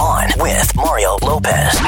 On 0.00 0.28
with 0.38 0.76
Mario 0.76 1.16
Lopez. 1.22 1.80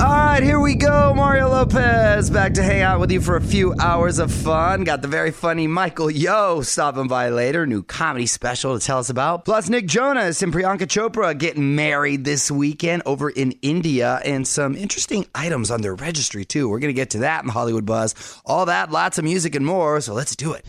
All 0.00 0.06
right, 0.06 0.42
here 0.42 0.60
we 0.60 0.74
go. 0.76 1.12
Mario 1.14 1.48
Lopez 1.48 2.30
back 2.30 2.54
to 2.54 2.62
hang 2.62 2.82
out 2.82 3.00
with 3.00 3.10
you 3.10 3.20
for 3.20 3.36
a 3.36 3.40
few 3.40 3.74
hours 3.80 4.18
of 4.20 4.32
fun. 4.32 4.84
Got 4.84 5.02
the 5.02 5.08
very 5.08 5.32
funny 5.32 5.66
Michael 5.66 6.10
Yo 6.10 6.62
stopping 6.62 7.08
by 7.08 7.30
later. 7.30 7.66
New 7.66 7.82
comedy 7.82 8.26
special 8.26 8.78
to 8.78 8.84
tell 8.84 8.98
us 8.98 9.10
about. 9.10 9.44
Plus, 9.44 9.68
Nick 9.68 9.86
Jonas 9.86 10.40
and 10.42 10.52
Priyanka 10.52 10.86
Chopra 10.86 11.36
getting 11.36 11.74
married 11.74 12.24
this 12.24 12.50
weekend 12.50 13.02
over 13.06 13.28
in 13.28 13.52
India 13.60 14.20
and 14.24 14.46
some 14.46 14.76
interesting 14.76 15.26
items 15.34 15.70
on 15.70 15.82
their 15.82 15.94
registry, 15.96 16.44
too. 16.44 16.68
We're 16.68 16.78
going 16.78 16.94
to 16.94 17.00
get 17.00 17.10
to 17.10 17.18
that 17.18 17.42
in 17.42 17.50
Hollywood 17.50 17.84
Buzz. 17.84 18.14
All 18.44 18.66
that, 18.66 18.90
lots 18.92 19.18
of 19.18 19.24
music 19.24 19.56
and 19.56 19.66
more. 19.66 20.00
So 20.00 20.14
let's 20.14 20.36
do 20.36 20.52
it. 20.52 20.64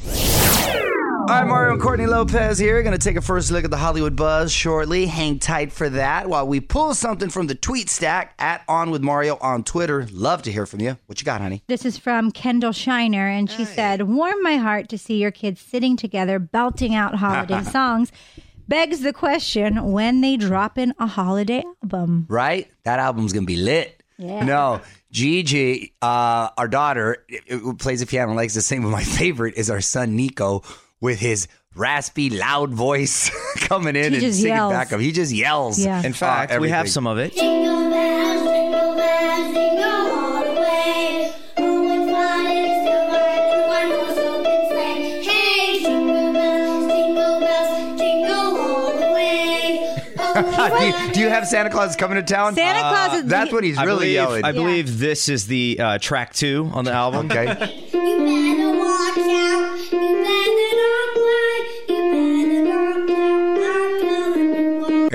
All 1.30 1.36
right, 1.36 1.48
Mario 1.48 1.74
and 1.74 1.82
Courtney 1.82 2.08
Lopez 2.08 2.58
here. 2.58 2.82
Going 2.82 2.98
to 2.98 3.04
take 3.04 3.16
a 3.16 3.22
first 3.22 3.52
look 3.52 3.64
at 3.64 3.70
the 3.70 3.78
Hollywood 3.78 4.16
buzz 4.16 4.52
shortly. 4.52 5.06
Hang 5.06 5.38
tight 5.38 5.72
for 5.72 5.88
that 5.88 6.28
while 6.28 6.48
we 6.48 6.60
pull 6.60 6.96
something 6.96 7.30
from 7.30 7.46
the 7.46 7.54
tweet 7.54 7.88
stack 7.88 8.34
at 8.40 8.64
On 8.68 8.90
With 8.90 9.04
Mario 9.04 9.38
on 9.40 9.64
Twitter. 9.64 10.08
Love 10.12 10.42
to 10.44 10.52
hear 10.52 10.66
from 10.66 10.82
you. 10.82 10.98
What 11.06 11.22
you 11.22 11.26
got, 11.26 11.40
honey? 11.42 11.62
This 11.68 11.86
is 11.86 12.00
from 12.00 12.32
Kendall 12.32 12.72
Shiner, 12.72 13.28
and 13.28 13.48
she 13.50 13.64
said, 13.64 14.02
Warm 14.08 14.42
my 14.42 14.56
heart 14.58 14.90
to 14.90 14.98
see 14.98 15.18
your 15.18 15.30
kids 15.30 15.62
sitting 15.62 15.96
together 15.96 16.40
belting 16.40 16.96
out 16.96 17.14
holiday 17.16 17.62
songs. 17.72 18.12
Begs 18.68 19.02
the 19.02 19.14
question 19.14 19.92
when 19.92 20.22
they 20.22 20.36
drop 20.36 20.80
in 20.80 20.96
a 20.98 21.06
holiday 21.06 21.64
album. 21.84 22.26
Right? 22.28 22.72
That 22.86 22.98
album's 22.98 23.34
going 23.34 23.44
to 23.46 23.48
be 23.48 23.58
lit. 23.58 24.02
Yeah. 24.18 24.44
No, 24.44 24.82
Gigi, 25.12 25.94
uh, 26.02 26.50
our 26.58 26.68
daughter, 26.68 27.24
it- 27.30 27.44
it 27.48 27.78
plays 27.78 28.00
the 28.00 28.08
piano 28.08 28.30
and 28.32 28.36
likes 28.36 28.56
to 28.56 28.62
sing, 28.64 28.82
but 28.82 28.90
my 28.90 29.04
favorite 29.04 29.56
is 29.58 29.70
our 29.70 29.80
son 29.82 30.16
Nico 30.16 30.64
with 31.02 31.20
his 31.20 31.48
raspy, 31.76 32.30
loud 32.30 32.72
voice 32.74 33.30
coming 33.68 33.96
in 33.96 34.14
He 34.14 34.26
and 34.26 34.34
singing 34.36 34.54
yells. 34.56 34.74
back 34.74 34.92
up. 34.94 35.00
He 35.00 35.12
just 35.12 35.32
yells. 35.32 35.80
Yeah. 35.80 36.02
In 36.04 36.14
fact, 36.14 36.52
uh, 36.54 36.58
we 36.60 36.70
have 36.70 36.90
some 36.90 37.08
of 37.08 37.18
it. 37.18 37.34
Jingle 37.34 37.90
bells, 37.90 38.44
jingle 38.44 38.96
bells, 38.96 39.54
jingle 39.54 39.84
all 39.86 40.44
the 40.44 40.62
way. 40.62 41.34
What 41.56 42.10
fun 42.12 42.48
it 42.48 42.66
is 42.66 42.80
to 42.86 42.96
ride 43.12 43.54
in 43.54 43.62
one-horse 43.70 44.18
open 44.18 44.60
sleigh. 44.70 45.24
Hey, 45.24 45.80
jingle 45.80 46.34
bells, 46.34 46.92
jingle 46.92 47.40
bells, 47.40 48.00
jingle 48.00 48.58
all 48.58 48.92
the 49.00 49.14
way. 49.14 50.80
Do, 50.80 50.86
you, 50.86 51.14
do 51.14 51.20
you 51.22 51.30
have 51.30 51.48
Santa 51.48 51.70
Claus 51.70 51.96
coming 51.96 52.16
to 52.16 52.24
town? 52.24 52.56
Santa 52.56 52.80
Claus 52.80 53.20
is 53.24 53.26
That's 53.30 53.52
what 53.52 53.64
he's 53.64 53.78
I 53.78 53.84
really 53.84 53.98
believe, 54.00 54.14
yelling. 54.14 54.44
I 54.44 54.52
believe 54.52 55.00
this 55.00 55.30
is 55.30 55.48
the 55.48 55.78
uh, 55.80 55.98
track 56.00 56.34
two 56.34 56.70
on 56.74 56.84
the 56.86 56.92
album. 56.92 57.32
okay. 57.32 57.86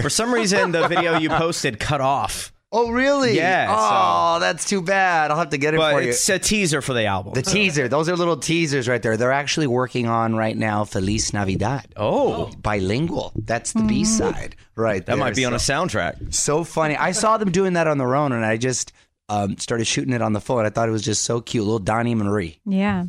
For 0.04 0.10
some 0.10 0.34
reason, 0.34 0.70
the 0.70 0.86
video 0.86 1.16
you 1.16 1.30
posted 1.30 1.80
cut 1.80 2.02
off, 2.02 2.52
Oh, 2.70 2.90
really? 2.90 3.36
Yeah, 3.36 3.74
Oh, 3.74 4.38
that's 4.38 4.68
too 4.68 4.82
bad. 4.82 5.30
I'll 5.30 5.38
have 5.38 5.48
to 5.48 5.56
get 5.56 5.72
it 5.72 5.78
but 5.78 5.92
for 5.94 6.02
you. 6.02 6.10
it's 6.10 6.28
a 6.28 6.38
teaser 6.38 6.82
for 6.82 6.92
the 6.92 7.06
album. 7.06 7.32
The 7.32 7.40
teaser. 7.40 7.88
Those 7.88 8.10
are 8.10 8.16
little 8.16 8.36
teasers 8.36 8.86
right 8.86 9.00
there. 9.00 9.16
They're 9.16 9.32
actually 9.32 9.66
working 9.66 10.06
on 10.06 10.36
right 10.36 10.54
now 10.54 10.84
Feliz 10.84 11.32
Navidad. 11.32 11.86
oh, 11.96 12.52
Bilingual. 12.58 13.32
That's 13.34 13.72
the 13.72 13.84
B 13.84 14.04
side. 14.04 14.56
Right. 14.76 15.06
that 15.06 15.06
there. 15.06 15.16
might 15.16 15.36
be 15.36 15.46
on 15.46 15.54
a 15.54 15.56
soundtrack. 15.56 16.34
So 16.34 16.64
funny. 16.64 16.98
I 16.98 17.12
saw 17.12 17.38
them 17.38 17.50
doing 17.50 17.72
that 17.72 17.86
on 17.86 17.96
their 17.96 18.14
own 18.14 18.32
and 18.32 18.44
I 18.44 18.58
just 18.58 18.92
um, 19.30 19.56
started 19.56 19.86
shooting 19.86 20.12
it 20.12 20.20
on 20.20 20.34
the 20.34 20.40
phone. 20.42 20.66
I 20.66 20.68
thought 20.68 20.86
it 20.86 20.92
was 20.92 21.02
just 21.02 21.22
so 21.22 21.40
cute. 21.40 21.64
Little 21.64 21.78
Donnie 21.78 22.14
Marie. 22.14 22.58
Yeah. 22.66 23.04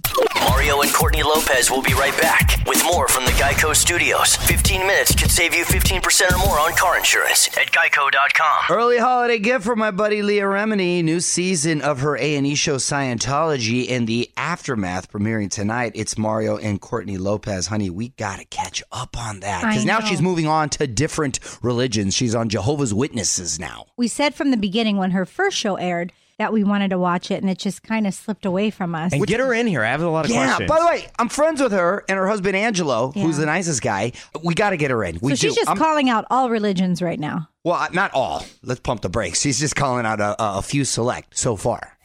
Mario 0.66 0.82
and 0.82 0.94
Courtney 0.94 1.22
Lopez 1.22 1.70
will 1.70 1.84
be 1.84 1.94
right 1.94 2.20
back 2.20 2.58
with 2.66 2.84
more 2.86 3.08
from 3.08 3.24
the 3.24 3.32
Geico 3.34 3.76
Studios. 3.76 4.36
15 4.36 4.80
minutes 4.80 5.14
could 5.14 5.30
save 5.30 5.54
you 5.54 5.64
15% 5.64 6.32
or 6.32 6.38
more 6.40 6.60
on 6.60 6.74
car 6.74 6.98
insurance 6.98 7.56
at 7.56 7.72
geico.com. 7.72 8.76
Early 8.76 8.98
holiday 8.98 9.38
gift 9.38 9.64
for 9.64 9.76
my 9.76 9.92
buddy 9.92 10.24
Leah 10.24 10.46
Remini. 10.46 11.04
New 11.04 11.20
season 11.20 11.84
of 11.84 12.00
her 12.00 12.18
A&E 12.18 12.56
show 12.56 12.78
Scientology 12.78 13.92
and 13.92 14.08
the 14.08 14.32
aftermath 14.38 15.12
premiering 15.12 15.52
tonight. 15.52 15.92
It's 15.94 16.18
Mario 16.18 16.58
and 16.58 16.82
Courtney 16.82 17.20
Lopez. 17.20 17.68
Honey, 17.68 17.92
we 17.92 18.10
got 18.10 18.40
to 18.40 18.46
catch 18.46 18.82
up 18.92 19.16
on 19.20 19.42
that 19.42 19.62
because 19.62 19.86
now 19.86 20.00
she's 20.00 20.20
moving 20.20 20.48
on 20.48 20.70
to 20.70 20.88
different 20.88 21.40
religions. 21.62 22.16
She's 22.16 22.34
on 22.34 22.50
Jehovah's 22.50 22.92
Witnesses 22.92 23.60
now. 23.60 23.86
We 23.98 24.08
said 24.08 24.34
from 24.34 24.50
the 24.50 24.58
beginning 24.58 24.98
when 24.98 25.12
her 25.12 25.28
first 25.28 25.58
show 25.58 25.76
aired 25.76 26.12
that 26.38 26.52
we 26.52 26.64
wanted 26.64 26.90
to 26.90 26.98
watch 26.98 27.32
it, 27.32 27.42
and 27.42 27.50
it 27.50 27.58
just 27.58 27.82
kind 27.84 28.06
of 28.06 28.14
slipped 28.14 28.46
away 28.46 28.70
from 28.70 28.94
us. 28.94 29.14
And 29.14 29.26
get 29.26 29.40
her 29.40 29.54
in 29.54 29.68
here. 29.68 29.84
I 29.84 29.88
have 29.92 30.02
a 30.02 30.10
lot 30.10 30.26
of 30.26 30.32
questions. 30.32 30.60
Yeah. 30.60 30.68
questions. 30.68 30.70
By 30.70 30.80
the 30.80 30.86
way, 31.04 31.12
I'm 31.18 31.30
friends 31.30 31.62
with 31.62 31.72
her 31.72 32.04
and 32.10 32.18
her 32.18 32.28
husband 32.28 32.56
Angelo, 32.56 33.12
who's 33.12 33.38
the 33.38 33.46
nicest 33.46 33.82
guy. 33.82 34.12
We 34.44 34.54
got 34.54 34.72
to 34.72 34.78
get 34.78 34.92
her 34.92 35.04
in. 35.04 35.20
We 35.22 35.32
so 35.32 35.36
she's 35.36 35.54
do. 35.54 35.62
just 35.62 35.70
I'm- 35.70 35.78
calling 35.78 36.10
out 36.10 36.26
all 36.30 36.50
religions 36.50 37.02
right 37.02 37.20
now. 37.20 37.50
well, 37.64 37.88
not 37.94 38.14
all. 38.14 38.46
Let's 38.64 38.82
pump 38.82 39.02
the 39.02 39.10
brakes. 39.10 39.40
She's 39.42 39.60
just 39.60 39.76
calling 39.76 40.06
out 40.06 40.20
a, 40.20 40.36
a 40.40 40.62
few 40.62 40.84
select 40.84 41.38
so 41.38 41.56
far. 41.56 41.98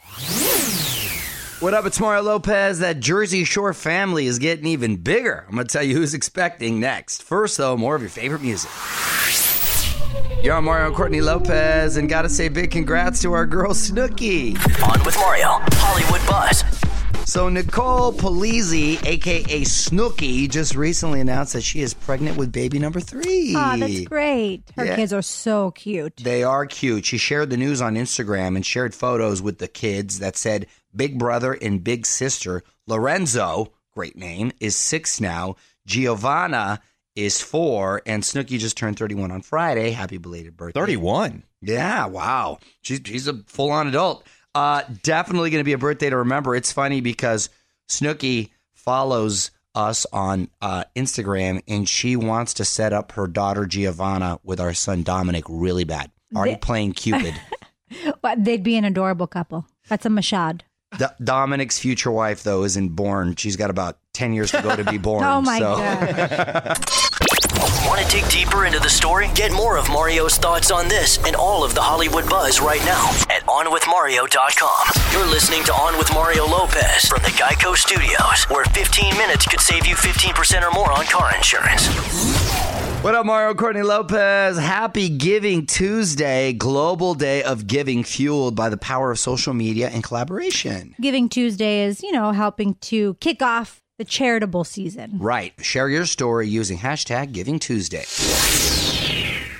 What 1.59 1.75
up? 1.75 1.85
It's 1.85 1.99
Mario 1.99 2.23
Lopez. 2.23 2.79
That 2.79 2.99
Jersey 2.99 3.43
Shore 3.43 3.73
family 3.73 4.25
is 4.25 4.39
getting 4.39 4.65
even 4.65 4.95
bigger. 4.97 5.45
I'm 5.47 5.53
going 5.55 5.67
to 5.67 5.71
tell 5.71 5.83
you 5.83 5.95
who's 5.95 6.15
expecting 6.15 6.79
next. 6.79 7.21
First, 7.21 7.57
though, 7.57 7.77
more 7.77 7.95
of 7.95 8.01
your 8.01 8.09
favorite 8.09 8.41
music. 8.41 8.71
You're 10.43 10.55
on 10.55 10.63
Mario 10.63 10.87
and 10.87 10.95
Courtney 10.95 11.21
Lopez, 11.21 11.97
and 11.97 12.09
gotta 12.09 12.27
say 12.27 12.49
big 12.49 12.71
congrats 12.71 13.21
to 13.21 13.31
our 13.33 13.45
girl 13.45 13.73
Snooki. 13.73 14.55
On 14.83 15.03
with 15.05 15.15
Mario, 15.17 15.59
Hollywood 15.73 16.27
Buzz. 16.27 16.63
So 17.31 17.47
Nicole 17.47 18.11
Polizzi, 18.11 19.03
aka 19.05 19.61
Snooki, 19.61 20.49
just 20.49 20.75
recently 20.75 21.19
announced 21.21 21.53
that 21.53 21.61
she 21.61 21.81
is 21.81 21.93
pregnant 21.93 22.37
with 22.37 22.51
baby 22.51 22.79
number 22.79 22.99
three. 22.99 23.53
Oh, 23.55 23.77
that's 23.77 24.01
great. 24.01 24.63
Her 24.75 24.85
Yeah. 24.85 24.95
kids 24.95 25.13
are 25.13 25.21
so 25.21 25.71
cute. 25.71 26.17
They 26.17 26.43
are 26.43 26.65
cute. 26.65 27.05
She 27.05 27.19
shared 27.19 27.51
the 27.51 27.57
news 27.57 27.79
on 27.79 27.93
Instagram 27.95 28.55
and 28.55 28.65
shared 28.65 28.95
photos 28.95 29.43
with 29.43 29.59
the 29.59 29.67
kids 29.67 30.17
that 30.19 30.35
said 30.37 30.65
Big 30.95 31.19
Brother 31.19 31.53
and 31.53 31.83
Big 31.83 32.07
Sister. 32.07 32.63
Lorenzo, 32.87 33.71
great 33.93 34.17
name, 34.17 34.51
is 34.59 34.75
six 34.75 35.21
now. 35.21 35.55
Giovanna 35.85 36.81
is 37.15 37.41
four, 37.41 38.01
and 38.05 38.23
Snooki 38.23 38.57
just 38.59 38.77
turned 38.77 38.97
31 38.97 39.31
on 39.31 39.41
Friday. 39.41 39.91
Happy 39.91 40.17
belated 40.17 40.55
birthday. 40.57 40.79
31. 40.79 41.43
Yeah, 41.61 42.05
wow. 42.05 42.59
She's 42.81 43.01
she's 43.05 43.27
a 43.27 43.35
full 43.47 43.71
on 43.71 43.87
adult. 43.87 44.25
Uh, 44.55 44.83
definitely 45.03 45.49
going 45.49 45.61
to 45.61 45.65
be 45.65 45.73
a 45.73 45.77
birthday 45.77 46.09
to 46.09 46.17
remember. 46.17 46.55
It's 46.55 46.71
funny 46.71 47.01
because 47.01 47.49
Snooki 47.89 48.49
follows 48.73 49.51
us 49.75 50.05
on 50.11 50.49
uh, 50.61 50.83
Instagram, 50.95 51.61
and 51.67 51.87
she 51.87 52.15
wants 52.15 52.53
to 52.55 52.65
set 52.65 52.91
up 52.93 53.13
her 53.13 53.27
daughter 53.27 53.65
Giovanna 53.65 54.39
with 54.43 54.59
our 54.59 54.73
son 54.73 55.03
Dominic 55.03 55.45
really 55.47 55.83
bad. 55.85 56.11
Already 56.35 56.53
They- 56.53 56.59
playing 56.59 56.93
Cupid. 56.93 57.33
But 58.21 58.45
they'd 58.45 58.63
be 58.63 58.77
an 58.77 58.85
adorable 58.85 59.27
couple. 59.27 59.65
That's 59.89 60.05
a 60.05 60.09
mashad. 60.09 60.61
D- 61.01 61.07
Dominic's 61.23 61.79
future 61.79 62.11
wife, 62.11 62.43
though, 62.43 62.63
isn't 62.63 62.89
born. 62.89 63.35
She's 63.35 63.55
got 63.55 63.71
about 63.71 63.97
ten 64.13 64.33
years 64.33 64.51
to 64.51 64.61
go 64.61 64.75
to 64.75 64.83
be 64.83 64.97
born. 65.09 65.23
Oh 65.23 65.41
my 65.41 65.57
so. 65.57 65.75
god. 65.75 66.77
Want 67.87 67.99
to 68.01 68.07
dig 68.07 68.29
deeper 68.29 68.65
into 68.67 68.79
the 68.79 68.89
story? 68.89 69.27
Get 69.33 69.51
more 69.51 69.77
of 69.77 69.89
Mario's 69.89 70.37
thoughts 70.37 70.69
on 70.69 70.87
this 70.87 71.17
and 71.25 71.35
all 71.35 71.63
of 71.63 71.73
the 71.73 71.81
Hollywood 71.81 72.29
buzz 72.29 72.61
right 72.61 72.83
now 72.85 73.09
at 73.29 73.41
OnWithMario.com. 73.47 74.87
You're 75.11 75.29
listening 75.29 75.63
to 75.65 75.73
On 75.73 75.97
with 75.97 76.13
Mario 76.13 76.45
Lopez 76.45 77.05
from 77.05 77.23
the 77.23 77.29
Geico 77.29 77.75
Studios, 77.75 78.43
where 78.49 78.65
15 78.65 79.17
minutes 79.17 79.47
could 79.47 79.59
save 79.59 79.87
you 79.87 79.95
15% 79.95 80.61
or 80.61 80.71
more 80.71 80.91
on 80.91 81.05
car 81.05 81.35
insurance. 81.35 81.87
What 83.01 83.15
up, 83.15 83.25
Mario 83.25 83.55
Courtney 83.55 83.81
Lopez? 83.81 84.59
Happy 84.59 85.09
Giving 85.09 85.65
Tuesday, 85.65 86.53
global 86.53 87.15
day 87.15 87.41
of 87.41 87.65
giving, 87.65 88.03
fueled 88.03 88.55
by 88.55 88.69
the 88.69 88.77
power 88.77 89.09
of 89.09 89.17
social 89.17 89.55
media 89.55 89.89
and 89.89 90.03
collaboration. 90.03 90.93
Giving 91.01 91.27
Tuesday 91.27 91.83
is, 91.83 92.03
you 92.03 92.11
know, 92.11 92.31
helping 92.31 92.75
to 92.75 93.15
kick 93.15 93.41
off 93.41 93.81
the 93.97 94.05
charitable 94.05 94.65
season. 94.65 95.17
Right. 95.17 95.53
Share 95.63 95.89
your 95.89 96.05
story 96.05 96.47
using 96.47 96.77
hashtag 96.77 97.31
Giving 97.31 97.57
Tuesday. 97.57 98.05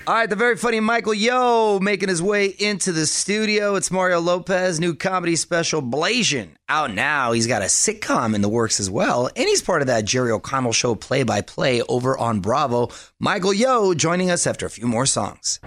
All 0.07 0.15
right, 0.15 0.27
the 0.27 0.35
very 0.35 0.57
funny 0.57 0.79
Michael 0.79 1.13
Yo 1.13 1.79
making 1.79 2.09
his 2.09 2.23
way 2.23 2.47
into 2.47 2.91
the 2.91 3.05
studio. 3.05 3.75
It's 3.75 3.91
Mario 3.91 4.19
Lopez, 4.19 4.79
new 4.79 4.95
comedy 4.95 5.35
special 5.35 5.79
Blasian 5.83 6.55
out 6.67 6.91
now. 6.91 7.33
He's 7.33 7.45
got 7.45 7.61
a 7.61 7.65
sitcom 7.65 8.33
in 8.33 8.41
the 8.41 8.49
works 8.49 8.79
as 8.79 8.89
well, 8.89 9.27
and 9.27 9.47
he's 9.47 9.61
part 9.61 9.81
of 9.81 9.87
that 9.87 10.05
Jerry 10.05 10.31
O'Connell 10.31 10.73
show 10.73 10.95
play 10.95 11.21
by 11.21 11.41
play 11.41 11.83
over 11.83 12.17
on 12.17 12.39
Bravo. 12.39 12.89
Michael 13.19 13.53
Yo 13.53 13.93
joining 13.93 14.31
us 14.31 14.47
after 14.47 14.65
a 14.65 14.71
few 14.71 14.87
more 14.87 15.05
songs. 15.05 15.59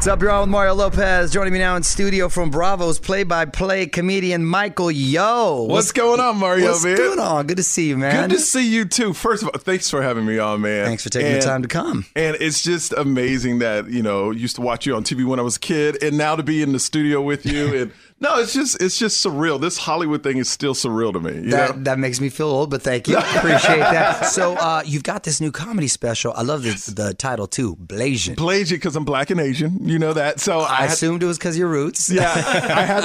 What's 0.00 0.08
up, 0.08 0.22
you're 0.22 0.30
on 0.30 0.40
with 0.40 0.48
Mario 0.48 0.72
Lopez. 0.72 1.30
Joining 1.30 1.52
me 1.52 1.58
now 1.58 1.76
in 1.76 1.82
studio 1.82 2.30
from 2.30 2.50
Bravo's 2.50 2.98
play-by-play 2.98 3.88
comedian 3.88 4.46
Michael 4.46 4.90
Yo. 4.90 5.64
What's 5.64 5.92
going 5.92 6.20
on, 6.20 6.38
Mario, 6.38 6.70
What's 6.70 6.82
man? 6.82 6.96
going 6.96 7.18
on? 7.18 7.46
Good 7.46 7.58
to 7.58 7.62
see 7.62 7.90
you, 7.90 7.98
man. 7.98 8.30
Good 8.30 8.36
to 8.36 8.40
see 8.42 8.66
you 8.66 8.86
too. 8.86 9.12
First 9.12 9.42
of 9.42 9.50
all, 9.50 9.60
thanks 9.60 9.90
for 9.90 10.00
having 10.00 10.24
me 10.24 10.38
on, 10.38 10.62
man. 10.62 10.86
Thanks 10.86 11.02
for 11.02 11.10
taking 11.10 11.34
the 11.34 11.40
time 11.40 11.60
to 11.60 11.68
come. 11.68 12.06
And 12.16 12.34
it's 12.40 12.62
just 12.62 12.94
amazing 12.94 13.58
that 13.58 13.90
you 13.90 14.02
know 14.02 14.30
used 14.30 14.56
to 14.56 14.62
watch 14.62 14.86
you 14.86 14.96
on 14.96 15.04
TV 15.04 15.22
when 15.26 15.38
I 15.38 15.42
was 15.42 15.56
a 15.56 15.60
kid, 15.60 16.02
and 16.02 16.16
now 16.16 16.34
to 16.34 16.42
be 16.42 16.62
in 16.62 16.72
the 16.72 16.80
studio 16.80 17.20
with 17.20 17.44
you 17.44 17.74
and 17.82 17.92
No, 18.22 18.38
it's 18.38 18.52
just 18.52 18.82
it's 18.82 18.98
just 18.98 19.24
surreal. 19.24 19.58
This 19.58 19.78
Hollywood 19.78 20.22
thing 20.22 20.36
is 20.36 20.48
still 20.50 20.74
surreal 20.74 21.10
to 21.14 21.20
me. 21.20 21.36
You 21.36 21.50
That, 21.52 21.76
know? 21.76 21.82
that 21.84 21.98
makes 21.98 22.20
me 22.20 22.28
feel 22.28 22.48
old, 22.48 22.68
but 22.70 22.82
thank 22.82 23.08
you. 23.08 23.16
Appreciate 23.36 23.78
that. 23.78 24.26
So 24.26 24.56
uh, 24.56 24.82
you've 24.84 25.04
got 25.04 25.22
this 25.22 25.40
new 25.40 25.50
comedy 25.50 25.88
special. 25.88 26.34
I 26.34 26.42
love 26.42 26.62
the, 26.62 26.92
the 26.94 27.14
title 27.14 27.46
too, 27.46 27.76
Blasian. 27.76 28.34
Blasian 28.36 28.72
because 28.72 28.94
I'm 28.94 29.06
black 29.06 29.30
and 29.30 29.40
Asian. 29.40 29.88
You 29.88 29.98
know 29.98 30.12
that. 30.12 30.38
So 30.38 30.60
I, 30.60 30.64
I 30.64 30.74
had, 30.82 30.90
assumed 30.90 31.22
it 31.22 31.26
was 31.26 31.38
because 31.38 31.56
your 31.56 31.68
roots. 31.68 32.10
yeah, 32.10 32.30
I 32.34 32.82
had 32.84 33.04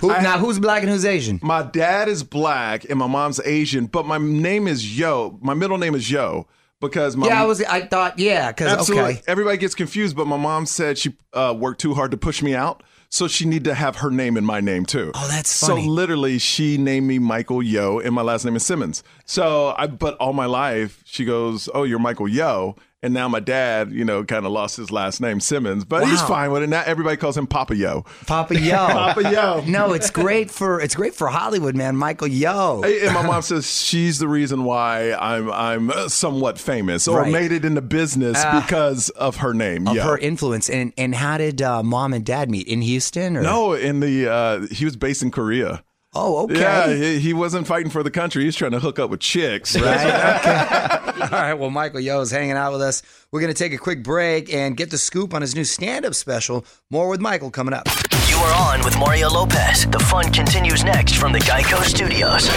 Who, 0.00 0.08
now, 0.08 0.38
who's 0.38 0.58
black 0.58 0.82
and 0.82 0.90
who's 0.90 1.04
Asian? 1.04 1.38
my 1.42 1.62
dad 1.62 2.08
is 2.08 2.22
black 2.22 2.88
and 2.88 2.98
my 2.98 3.06
mom's 3.06 3.38
Asian, 3.44 3.84
but 3.84 4.06
my 4.06 4.16
name 4.16 4.66
is 4.66 4.98
Yo. 4.98 5.38
My 5.42 5.52
middle 5.52 5.76
name 5.76 5.94
is 5.94 6.10
Yo 6.10 6.46
because 6.80 7.16
my 7.18 7.26
Yeah, 7.26 7.42
I 7.42 7.44
was. 7.46 7.62
I 7.62 7.82
thought, 7.82 8.18
yeah, 8.18 8.50
because 8.50 8.88
okay. 8.90 9.20
Everybody 9.26 9.58
gets 9.58 9.74
confused, 9.74 10.16
but 10.16 10.26
my 10.26 10.38
mom 10.38 10.64
said 10.64 10.96
she 10.96 11.14
uh, 11.34 11.54
worked 11.56 11.80
too 11.82 11.92
hard 11.92 12.12
to 12.12 12.16
push 12.16 12.42
me 12.42 12.54
out. 12.54 12.82
So 13.14 13.28
she 13.28 13.44
need 13.44 13.62
to 13.62 13.74
have 13.74 13.98
her 13.98 14.10
name 14.10 14.36
in 14.36 14.44
my 14.44 14.60
name 14.60 14.84
too. 14.84 15.12
Oh, 15.14 15.28
that's 15.28 15.48
So 15.48 15.76
literally, 15.76 16.36
she 16.38 16.76
named 16.78 17.06
me 17.06 17.20
Michael 17.20 17.62
Yo, 17.62 18.00
and 18.00 18.12
my 18.12 18.22
last 18.22 18.44
name 18.44 18.56
is 18.56 18.66
Simmons. 18.66 19.04
So 19.24 19.72
I, 19.78 19.86
but 19.86 20.16
all 20.16 20.32
my 20.32 20.46
life, 20.46 21.00
she 21.04 21.24
goes, 21.24 21.68
"Oh, 21.72 21.84
you're 21.84 22.00
Michael 22.00 22.26
Yo," 22.26 22.74
and 23.04 23.14
now 23.14 23.28
my 23.28 23.40
dad, 23.40 23.92
you 23.92 24.04
know, 24.04 24.24
kind 24.24 24.44
of 24.46 24.52
lost 24.52 24.76
his 24.76 24.90
last 24.90 25.20
name 25.20 25.38
Simmons, 25.38 25.84
but 25.84 26.06
he's 26.08 26.20
fine 26.22 26.50
with 26.50 26.62
it. 26.64 26.68
Now 26.68 26.82
everybody 26.84 27.16
calls 27.16 27.36
him 27.36 27.46
Papa 27.46 27.76
Yo. 27.76 28.04
Papa 28.26 28.58
Yo. 28.60 28.72
Papa 28.76 29.22
Yo. 29.30 29.62
No, 29.66 29.92
it's 29.92 30.10
great 30.10 30.50
for 30.50 30.80
it's 30.80 30.94
great 30.94 31.14
for 31.14 31.28
Hollywood, 31.28 31.76
man. 31.76 31.96
Michael 31.96 32.26
Yo. 32.28 32.82
And 32.82 33.14
my 33.14 33.22
mom 33.22 33.42
says 33.42 33.70
she's 33.70 34.18
the 34.18 34.28
reason 34.28 34.64
why 34.64 35.12
I'm 35.12 35.50
I'm 35.52 35.90
uh, 35.90 36.08
somewhat 36.08 36.58
famous 36.58 37.06
or 37.06 37.20
Right. 37.20 37.32
made 37.32 37.52
it 37.52 37.64
in 37.64 37.74
the 37.74 37.82
business 37.82 38.42
Ah. 38.44 38.60
because 38.66 39.08
of 39.10 39.36
her 39.36 39.54
name. 39.54 39.86
Of 39.86 39.96
Yo. 39.96 40.02
her 40.04 40.18
influence, 40.18 40.68
and 40.70 40.92
and 40.98 41.14
how 41.14 41.38
did 41.38 41.62
uh, 41.62 41.82
mom 41.82 42.12
and 42.12 42.24
dad 42.24 42.50
meet 42.50 42.66
in 42.66 42.82
Houston? 42.82 43.36
Or? 43.36 43.42
No, 43.42 43.72
in 43.74 44.00
the 44.00 44.28
uh, 44.32 44.66
he 44.70 44.84
was 44.84 44.96
based 44.96 45.22
in 45.22 45.30
Korea. 45.30 45.84
Oh, 46.14 46.44
okay. 46.44 46.60
Yeah, 46.60 46.94
he, 46.94 47.18
he 47.18 47.32
wasn't 47.32 47.66
fighting 47.66 47.90
for 47.90 48.02
the 48.02 48.10
country. 48.10 48.42
He 48.42 48.46
was 48.46 48.56
trying 48.56 48.70
to 48.72 48.80
hook 48.80 48.98
up 48.98 49.10
with 49.10 49.20
chicks. 49.20 49.76
Right. 49.76 50.00
Okay. 50.00 51.20
All 51.22 51.28
right. 51.30 51.54
Well, 51.54 51.70
Michael 51.70 52.00
Yo 52.00 52.20
is 52.20 52.30
hanging 52.30 52.52
out 52.52 52.72
with 52.72 52.82
us. 52.82 53.02
We're 53.32 53.40
going 53.40 53.52
to 53.52 53.58
take 53.58 53.72
a 53.72 53.78
quick 53.78 54.02
break 54.02 54.52
and 54.52 54.76
get 54.76 54.90
the 54.90 54.98
scoop 54.98 55.34
on 55.34 55.42
his 55.42 55.54
new 55.56 55.64
stand-up 55.64 56.14
special. 56.14 56.64
More 56.90 57.08
with 57.08 57.20
Michael 57.20 57.50
coming 57.50 57.74
up. 57.74 57.86
You 58.28 58.36
are 58.36 58.72
on 58.72 58.84
with 58.84 58.96
Mario 58.98 59.28
Lopez. 59.30 59.86
The 59.86 59.98
fun 59.98 60.32
continues 60.32 60.84
next 60.84 61.16
from 61.16 61.32
the 61.32 61.40
Geico 61.40 61.82
Studios. 61.82 62.48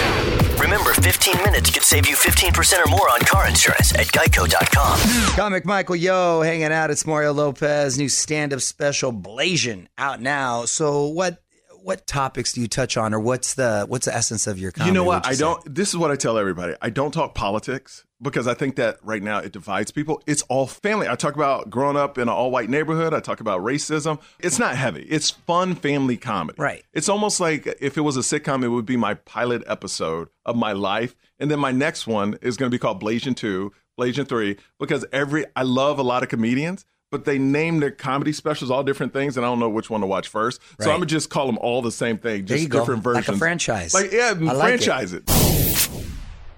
Remember, 0.60 0.94
15 0.94 1.36
minutes 1.44 1.70
could 1.70 1.84
save 1.84 2.08
you 2.08 2.16
15% 2.16 2.86
or 2.86 2.90
more 2.90 3.10
on 3.10 3.20
car 3.22 3.48
insurance 3.48 3.94
at 3.94 4.08
geico.com. 4.08 5.00
Comic 5.36 5.66
Michael 5.66 5.96
Yo 5.96 6.42
hanging 6.42 6.72
out. 6.72 6.90
It's 6.90 7.06
Mario 7.06 7.32
Lopez 7.34 7.98
new 7.98 8.10
stand-up 8.10 8.62
special 8.62 9.14
Blasian 9.14 9.88
out 9.98 10.22
now. 10.22 10.66
So 10.66 11.08
what 11.08 11.42
what 11.88 12.06
topics 12.06 12.52
do 12.52 12.60
you 12.60 12.68
touch 12.68 12.98
on, 12.98 13.14
or 13.14 13.20
what's 13.20 13.54
the 13.54 13.86
what's 13.88 14.08
the 14.08 14.14
essence 14.14 14.46
of 14.46 14.60
your 14.60 14.74
comedy? 14.74 14.90
You 14.90 14.94
know 14.94 15.06
what? 15.06 15.24
would 15.24 15.32
I 15.32 15.36
say? 15.36 15.40
don't. 15.40 15.74
This 15.74 15.88
is 15.88 15.96
what 15.96 16.12
I 16.12 16.18
tell 16.18 16.38
everybody. 16.38 16.74
I 16.82 16.90
don't 16.90 17.14
talk 17.14 17.34
politics 17.34 18.04
because 18.22 18.46
I 18.46 18.56
think 18.56 18.76
that 18.76 18.98
right 19.04 19.24
now 19.24 19.38
it 19.38 19.54
divides 19.54 19.90
people. 19.92 20.22
It's 20.28 20.42
all 20.50 20.68
family. 20.68 21.08
I 21.08 21.16
talk 21.16 21.36
about 21.36 21.70
growing 21.70 21.96
up 21.96 22.18
in 22.18 22.24
an 22.24 22.30
all-white 22.30 22.70
neighborhood. 22.70 23.14
I 23.14 23.22
talk 23.22 23.40
about 23.40 23.62
racism. 23.62 24.20
It's 24.38 24.60
not 24.60 24.76
heavy. 24.76 25.04
It's 25.04 25.30
fun 25.30 25.76
family 25.76 26.18
comedy. 26.18 26.62
Right. 26.62 26.84
It's 26.92 27.08
almost 27.08 27.40
like 27.40 27.66
if 27.80 27.98
it 27.98 28.02
was 28.02 28.18
a 28.18 28.22
sitcom, 28.22 28.66
it 28.66 28.68
would 28.68 28.86
be 28.86 28.98
my 28.98 29.14
pilot 29.14 29.64
episode 29.66 30.28
of 30.46 30.58
my 30.58 30.74
life, 30.74 31.16
and 31.40 31.50
then 31.50 31.60
my 31.60 31.72
next 31.72 32.06
one 32.06 32.38
is 32.42 32.58
going 32.58 32.70
to 32.70 32.76
be 32.76 32.80
called 32.80 33.02
Blasian 33.02 33.34
Two, 33.34 33.72
Blasian 33.98 34.28
Three, 34.28 34.58
because 34.78 35.06
every 35.14 35.46
I 35.56 35.64
love 35.64 36.00
a 36.00 36.04
lot 36.04 36.22
of 36.22 36.28
comedians. 36.28 36.86
But 37.10 37.24
they 37.24 37.38
name 37.38 37.80
their 37.80 37.92
comedy 37.92 38.34
specials 38.34 38.70
all 38.70 38.84
different 38.84 39.14
things, 39.14 39.38
and 39.38 39.46
I 39.46 39.50
don't 39.50 39.60
know 39.60 39.70
which 39.70 39.90
one 39.90 40.02
to 40.02 40.08
watch 40.08 40.28
first. 40.28 40.60
So 40.82 40.92
I'm 40.92 40.98
gonna 40.98 41.06
just 41.06 41.30
call 41.30 41.46
them 41.46 41.58
all 41.60 41.82
the 41.82 41.92
same 41.92 42.18
thing, 42.18 42.46
just 42.46 42.62
you 42.62 42.68
go. 42.68 42.80
different 42.80 43.06
Like 43.06 43.24
a 43.24 43.32
versions, 43.32 43.38
franchise. 43.40 43.94
Like 43.94 44.12
yeah, 44.12 44.34
like 44.38 44.58
franchise 44.58 45.14
it. 45.14 45.24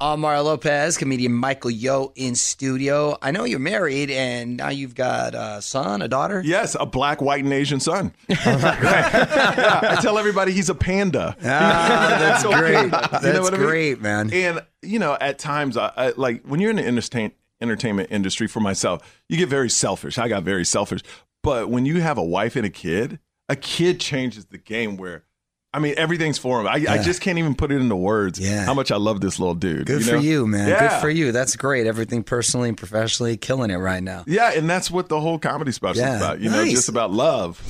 I'm 0.02 0.22
Mario 0.22 0.44
Lopez, 0.44 0.98
comedian 0.98 1.34
Michael 1.34 1.70
Yo 1.70 2.14
in 2.16 2.34
studio. 2.34 3.18
I 3.22 3.30
know 3.30 3.44
you're 3.44 3.60
married, 3.60 4.10
and 4.10 4.58
now 4.58 4.70
you've 4.70 4.96
got 4.96 5.36
a 5.36 5.62
son, 5.62 6.02
a 6.02 6.08
daughter. 6.08 6.42
Yes, 6.44 6.76
a 6.80 6.86
black, 6.86 7.22
white, 7.22 7.44
and 7.44 7.54
Asian 7.54 7.80
son. 7.80 8.14
Yeah, 8.30 9.80
I 9.84 10.02
tell 10.02 10.18
everybody 10.18 10.52
he's 10.54 10.70
a 10.70 10.76
panda. 10.76 11.36
Ah, 11.44 12.16
that's 12.18 12.44
great. 12.60 12.90
That's 12.90 13.26
you 13.26 13.34
know 13.34 13.42
what 13.42 13.54
I 13.54 13.58
mean? 13.58 13.68
great, 13.68 14.02
man. 14.02 14.34
And 14.34 14.62
you 14.82 14.98
know, 14.98 15.16
at 15.20 15.38
times, 15.38 15.78
I, 15.78 15.92
I 15.96 16.14
like 16.18 16.44
when 16.48 16.60
you're 16.60 16.70
in 16.72 16.78
the 16.78 16.86
entertain, 16.88 17.34
entertainment 17.62 18.10
industry. 18.12 18.48
For 18.48 18.60
myself, 18.60 19.02
you 19.28 19.38
get 19.38 19.50
very 19.50 19.70
selfish. 19.70 20.18
I 20.18 20.28
got 20.28 20.44
very 20.44 20.66
selfish. 20.66 21.02
But 21.44 21.70
when 21.70 21.86
you 21.86 22.02
have 22.02 22.18
a 22.18 22.24
wife 22.24 22.56
and 22.56 22.66
a 22.66 22.70
kid, 22.70 23.20
a 23.48 23.56
kid 23.56 24.00
changes 24.00 24.46
the 24.46 24.58
game. 24.58 24.98
Where 24.98 25.24
I 25.74 25.80
mean, 25.80 25.94
everything's 25.98 26.38
for 26.40 26.60
him. 26.60 26.68
I, 26.68 26.84
I 26.90 26.98
just 27.04 27.22
can't 27.22 27.38
even 27.38 27.54
put 27.56 27.72
it 27.72 27.80
into 27.80 27.96
words. 27.96 28.40
Yeah. 28.40 28.66
how 28.66 28.74
much 28.74 28.92
I 28.92 28.96
love 28.98 29.22
this 29.22 29.40
little 29.40 29.54
dude. 29.56 29.86
Good 29.86 30.02
you 30.02 30.08
for 30.12 30.18
you, 30.18 30.48
man. 30.48 30.68
Yeah. 30.68 30.90
Good 30.90 31.02
for 31.02 31.10
you. 31.10 31.32
That's 31.32 31.56
great. 31.56 31.86
Everything 31.86 32.24
personally 32.24 32.70
and 32.70 32.78
professionally, 32.78 33.38
killing 33.38 33.70
it 33.70 33.78
right 33.78 34.02
now. 34.02 34.24
Yeah, 34.26 34.52
and 34.54 34.68
that's 34.70 34.90
what 34.90 35.10
the 35.10 35.20
whole 35.20 35.38
comedy 35.38 35.72
special 35.72 36.02
Yeah, 36.02 36.16
is 36.16 36.22
about. 36.22 36.40
You 36.42 36.50
know, 36.50 36.66
just 36.66 36.90
about 36.90 37.12
love. 37.12 37.62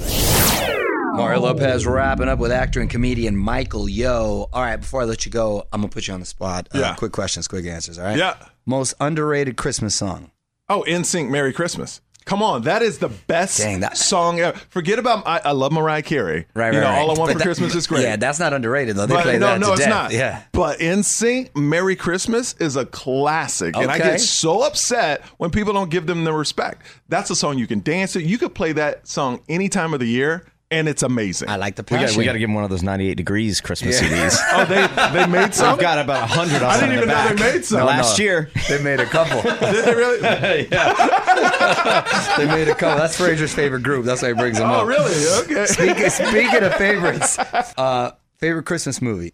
Mario 1.14 1.42
Lopez 1.42 1.86
wrapping 1.86 2.30
up 2.30 2.40
with 2.40 2.52
actor 2.52 2.80
and 2.80 2.90
comedian 2.90 3.36
Michael 3.36 3.90
Yo. 3.90 4.48
All 4.54 4.62
right, 4.62 4.78
before 4.78 5.02
I 5.02 5.06
let 5.06 5.26
you 5.26 5.32
go, 5.32 5.68
I'm 5.74 5.82
gonna 5.82 5.90
put 5.90 6.08
you 6.08 6.14
on 6.14 6.22
the 6.22 6.26
spot. 6.26 6.70
Uh, 6.74 6.80
Yeah. 6.80 6.96
quick 6.96 7.12
questions, 7.12 7.48
quick 7.48 7.66
answers. 7.66 7.98
All 8.00 8.06
right. 8.06 8.18
Yeah. 8.18 8.36
Most 8.70 8.94
underrated 9.00 9.58
Christmas 9.58 9.96
song. 9.96 10.30
Oh, 10.70 10.86
NSYNC, 10.88 11.32
Merry 11.32 11.52
Christmas. 11.52 12.02
Come 12.26 12.44
on, 12.44 12.62
that 12.66 12.84
is 12.84 13.00
the 13.00 13.08
best 13.10 13.58
Dang, 13.58 13.80
that- 13.80 13.98
song 13.98 14.40
ever. 14.40 14.56
Forget 14.70 15.00
about 15.00 15.26
I, 15.26 15.42
I 15.46 15.52
love 15.54 15.72
Mariah 15.72 16.04
Carey. 16.04 16.46
Right, 16.54 16.72
You 16.72 16.80
right. 16.82 17.00
all 17.00 17.06
I 17.10 17.16
want 17.16 17.18
But 17.18 17.32
for 17.32 17.38
that- 17.40 17.44
Christmas 17.46 17.74
is 17.74 17.88
great. 17.88 18.04
Yeah, 18.04 18.18
that's 18.18 18.40
not 18.40 18.54
underrated 18.54 18.96
though. 18.96 19.08
They 19.08 19.16
but 19.16 19.24
play 19.24 19.40
no, 19.40 19.48
that 19.48 19.60
no, 19.60 19.66
to 19.68 19.72
it's 19.74 19.82
death. 19.82 19.90
not. 19.90 20.12
Yeah. 20.12 20.44
But 20.52 20.78
NSYNC, 20.78 21.56
Merry 21.56 21.96
Christmas 21.96 22.54
is 22.60 22.76
a 22.76 22.86
classic, 22.86 23.76
and 23.76 23.90
I 23.90 23.98
get 23.98 24.22
so 24.22 24.62
upset 24.62 25.24
when 25.40 25.50
people 25.50 25.74
don't 25.74 25.90
give 25.90 26.06
them 26.06 26.24
the 26.24 26.32
respect. 26.34 26.84
That's 27.08 27.32
a 27.32 27.36
song 27.36 27.58
you 27.58 27.66
can 27.66 27.80
dance 27.80 28.14
to. 28.14 28.22
You 28.22 28.38
could 28.38 28.54
play 28.54 28.74
that 28.74 29.08
song 29.08 29.40
any 29.50 29.68
time 29.68 29.96
of 29.96 30.00
the 30.00 30.06
year, 30.08 30.46
and 30.72 30.88
it's 30.88 31.02
amazing. 31.04 31.50
I 31.50 31.56
like 31.56 31.76
the 31.76 31.82
We 31.84 31.98
passion. 31.98 32.08
got, 32.08 32.18
we 32.18 32.26
got 32.26 32.34
to 32.34 32.40
give 32.40 32.50
him 32.50 32.54
one 32.56 32.64
of 32.64 32.70
those 32.70 32.84
98 32.84 33.16
degrees 33.16 33.60
Christmas 33.62 34.00
CDs. 34.00 34.38
oh, 34.54 34.66
they 34.66 34.86
they 35.20 35.26
made 35.26 35.54
some. 35.54 35.74
I've 35.74 35.80
got 35.80 35.98
about 36.00 36.22
100 36.30 36.58
of 36.58 36.64
I 36.64 36.80
didn't 36.80 36.96
even 36.96 37.02
the 37.02 37.06
know 37.08 37.14
back. 37.14 37.36
they 37.38 37.54
made 37.54 37.66
some. 37.66 37.86
Last 37.86 38.20
year. 38.20 38.50
They 38.70 38.82
made 38.84 39.00
a 39.00 39.06
couple. 39.06 39.42
Did 39.42 39.86
they 39.86 39.96
really? 39.96 40.68
Yeah. 40.72 42.36
they 42.38 42.46
made 42.46 42.68
a 42.68 42.76
couple. 42.76 43.00
That's 43.00 43.18
Fraser's 43.18 43.54
favorite 43.54 43.82
group. 43.82 44.06
That's 44.06 44.22
why 44.22 44.28
he 44.30 44.34
brings 44.36 44.60
them 44.60 44.70
oh, 44.70 44.82
up. 44.82 44.88
really? 44.88 45.12
Okay. 45.44 45.66
Speaking, 45.66 46.10
speaking 46.10 46.62
of 46.64 46.76
favorites, 46.76 47.40
uh, 47.78 48.12
favorite 48.38 48.64
Christmas 48.66 49.02
movie. 49.02 49.34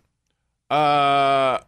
Uh, 0.69 1.59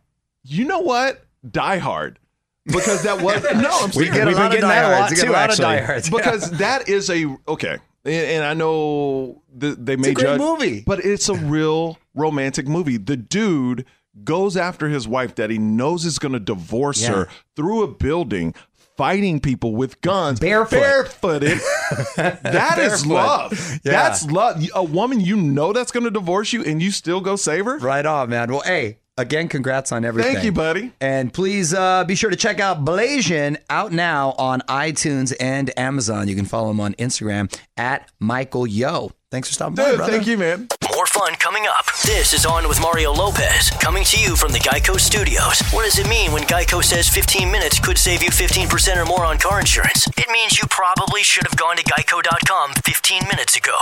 you 0.44 0.66
know 0.66 0.80
what? 0.80 1.26
Die 1.50 1.78
Hard. 1.78 2.20
Because 2.66 3.04
that 3.04 3.22
was 3.22 3.44
no, 3.44 3.70
I'm 3.72 3.88
We 3.88 3.92
serious. 4.08 4.14
get 4.16 4.24
a 4.24 4.28
We've 4.28 4.36
lot 4.38 4.46
of 4.48 4.52
getting 4.52 4.68
that 4.70 4.84
a 4.84 4.90
diehards. 4.90 5.00
lot 5.02 5.10
We 5.10 5.16
get 5.16 5.26
too, 5.26 5.32
a 5.32 5.34
lot 5.34 5.44
of 5.46 5.52
actually. 5.52 5.66
diehards. 5.78 6.10
because 6.10 6.52
that 6.58 6.90
is 6.90 7.10
a 7.10 7.38
okay 7.48 7.78
and, 8.08 8.44
i 8.46 8.54
know 8.54 9.42
th- 9.60 9.76
they 9.80 9.96
may 9.96 10.10
a 10.10 10.14
great 10.14 10.24
judge 10.24 10.40
movie. 10.40 10.84
but 10.86 11.04
it's 11.06 11.30
a 11.30 11.36
real 11.36 11.98
romantic 12.16 12.68
movie 12.68 12.98
the 12.98 13.18
dude 13.18 13.86
goes 14.24 14.58
after 14.58 14.90
his 14.90 15.08
wife 15.08 15.36
that 15.36 15.50
he 15.50 15.58
knows 15.60 16.04
is 16.06 16.18
going 16.20 16.32
to 16.34 16.40
divorce 16.40 17.04
Yeah. 17.04 17.10
her 17.14 17.28
through 17.56 17.84
a 17.84 17.88
building 17.88 18.56
fighting 18.98 19.40
people 19.40 19.76
with 19.76 20.02
guns 20.02 20.40
Barefoot. 20.40 20.80
barefooted 20.80 21.60
That 22.16 22.80
is 22.80 23.04
Barefoot. 23.04 23.08
love 23.08 23.80
Yeah. 23.84 23.92
that's 23.92 24.26
love 24.32 24.64
a 24.74 24.84
woman 24.84 25.20
you 25.20 25.38
know 25.38 25.72
that's 25.72 25.92
going 25.92 26.06
to 26.06 26.10
divorce 26.12 26.52
you 26.52 26.64
and 26.64 26.82
you 26.82 26.90
still 26.90 27.22
go 27.22 27.36
save 27.36 27.66
her 27.66 27.78
Right 27.78 28.06
on, 28.08 28.30
man. 28.32 28.50
Well, 28.52 28.62
hey, 28.66 28.98
again, 29.18 29.48
congrats 29.48 29.92
on 29.92 30.06
everything. 30.06 30.34
thank 30.34 30.46
you 30.46 30.52
buddy 30.52 30.92
And 31.02 31.34
please 31.34 31.74
uh, 31.74 32.04
be 32.06 32.16
sure 32.16 32.30
to 32.30 32.36
check 32.36 32.60
out 32.60 32.86
Blasian 32.86 33.58
out 33.70 33.92
now 33.92 34.34
on 34.38 34.62
iTunes 34.62 35.34
and 35.40 35.78
Amazon. 35.78 36.28
You 36.28 36.36
can 36.36 36.46
follow 36.46 36.70
him 36.72 36.80
on 36.80 36.94
Instagram 36.96 37.54
at 37.76 38.12
Michael 38.20 38.68
Yo. 38.68 39.12
Thanks 39.32 39.50
for 39.50 39.54
stopping 39.56 39.76
by, 39.76 39.96
brother. 39.96 40.12
thank 40.12 40.28
you 40.28 40.38
man 40.38 40.68
More 40.98 41.06
fun 41.06 41.36
coming 41.36 41.68
up. 41.68 41.86
This 42.08 42.34
is 42.34 42.44
On 42.44 42.68
with 42.68 42.82
Mario 42.82 43.14
Lopez, 43.14 43.70
coming 43.70 44.04
to 44.06 44.20
you 44.20 44.36
from 44.36 44.52
the 44.52 44.58
Geico 44.58 45.00
Studios. 45.00 45.62
What 45.70 45.84
does 45.84 46.00
it 46.00 46.10
mean 46.10 46.32
when 46.32 46.42
Geico 46.42 46.84
says 46.84 47.08
15 47.08 47.52
minutes 47.52 47.80
could 47.80 48.00
save 48.00 48.24
you 48.24 48.32
15% 48.32 48.98
or 48.98 49.06
more 49.06 49.24
on 49.24 49.38
car 49.38 49.60
insurance? 49.60 50.08
It 50.18 50.26
means 50.32 50.58
you 50.58 50.68
probably 50.72 51.22
should 51.22 51.46
have 51.46 51.56
gone 51.56 51.78
to 51.78 51.84
geico.com 51.84 52.74
15 52.84 53.28
minutes 53.28 53.56
ago. 53.56 53.78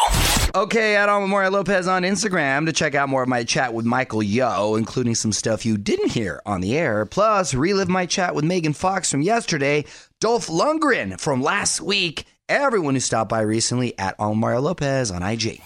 Okay, 0.56 0.98
at 0.98 1.08
on 1.08 1.22
with 1.22 1.32
Mario 1.32 1.52
Lopez 1.52 1.88
on 1.88 2.04
Instagram 2.04 2.66
to 2.66 2.74
check 2.74 2.96
out 2.96 3.08
more 3.08 3.24
of 3.24 3.30
my 3.30 3.46
chat 3.46 3.74
with 3.74 3.86
Michael 3.86 4.22
Yo, 4.22 4.76
including 4.76 5.16
some 5.16 5.32
stuff 5.32 5.66
you 5.66 5.78
didn't 5.78 6.12
hear 6.12 6.42
on 6.46 6.60
the 6.60 6.78
air. 6.78 7.06
Plus, 7.06 7.54
relive 7.54 7.88
my 7.88 8.06
chat 8.06 8.36
with 8.36 8.44
Megan 8.44 8.74
Fox 8.74 9.10
from 9.10 9.22
yesterday, 9.22 9.86
Dolph 10.20 10.48
Lundgren 10.48 11.18
from 11.18 11.42
last 11.42 11.80
week, 11.80 12.26
everyone 12.50 12.96
who 12.96 13.00
stopped 13.00 13.30
by 13.30 13.40
recently 13.40 13.98
at 13.98 14.16
on 14.20 14.38
Mario 14.38 14.60
Lopez 14.60 15.12
on 15.12 15.24
IG. 15.24 15.62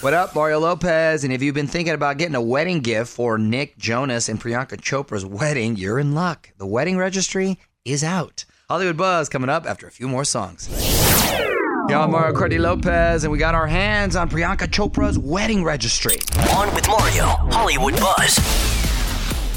What 0.00 0.14
up, 0.14 0.34
Mario 0.34 0.60
Lopez? 0.60 1.24
And 1.24 1.32
if 1.32 1.42
you've 1.42 1.54
been 1.54 1.66
thinking 1.66 1.92
about 1.92 2.16
getting 2.16 2.34
a 2.34 2.40
wedding 2.40 2.80
gift 2.80 3.12
for 3.12 3.36
Nick 3.36 3.76
Jonas 3.76 4.30
and 4.30 4.40
Priyanka 4.40 4.80
Chopra's 4.80 5.26
wedding, 5.26 5.76
you're 5.76 5.98
in 5.98 6.14
luck. 6.14 6.50
The 6.56 6.64
wedding 6.64 6.96
registry 6.96 7.58
is 7.84 8.02
out. 8.02 8.46
Hollywood 8.70 8.96
Buzz 8.96 9.28
coming 9.28 9.50
up 9.50 9.66
after 9.66 9.86
a 9.86 9.90
few 9.90 10.08
more 10.08 10.24
songs. 10.24 10.70
Y'all, 11.90 12.08
Mario 12.08 12.32
Courtney 12.32 12.56
Lopez, 12.56 13.24
and 13.24 13.30
we 13.30 13.36
got 13.36 13.54
our 13.54 13.66
hands 13.66 14.16
on 14.16 14.30
Priyanka 14.30 14.68
Chopra's 14.68 15.18
wedding 15.18 15.62
registry. 15.62 16.16
On 16.56 16.74
with 16.74 16.88
Mario, 16.88 17.26
Hollywood 17.52 17.96
Buzz. 18.00 18.36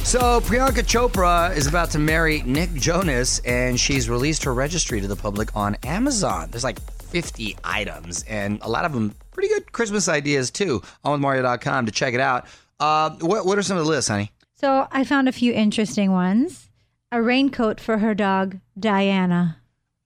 So, 0.05 0.41
Priyanka 0.41 0.83
Chopra 0.83 1.55
is 1.55 1.67
about 1.67 1.89
to 1.91 1.99
marry 1.99 2.41
Nick 2.41 2.73
Jonas, 2.73 3.39
and 3.45 3.79
she's 3.79 4.09
released 4.09 4.43
her 4.43 4.53
registry 4.53 4.99
to 4.99 5.07
the 5.07 5.15
public 5.15 5.55
on 5.55 5.75
Amazon. 5.85 6.49
There's 6.51 6.65
like 6.65 6.81
50 6.81 7.55
items, 7.63 8.25
and 8.27 8.59
a 8.61 8.67
lot 8.67 8.83
of 8.83 8.91
them 8.91 9.15
pretty 9.33 9.49
good 9.49 9.71
Christmas 9.71 10.07
ideas, 10.07 10.51
too. 10.51 10.81
On 11.03 11.11
with 11.13 11.21
Mario.com 11.21 11.85
to 11.87 11.91
check 11.91 12.13
it 12.13 12.19
out. 12.19 12.45
Uh, 12.79 13.11
what, 13.21 13.45
what 13.45 13.57
are 13.57 13.63
some 13.63 13.77
of 13.77 13.83
the 13.85 13.89
lists, 13.89 14.09
honey? 14.09 14.31
So 14.55 14.87
I 14.91 15.03
found 15.03 15.27
a 15.27 15.31
few 15.31 15.53
interesting 15.53 16.11
ones. 16.11 16.69
A 17.11 17.21
raincoat 17.21 17.79
for 17.79 17.97
her 17.99 18.15
dog, 18.15 18.57
Diana. 18.79 19.57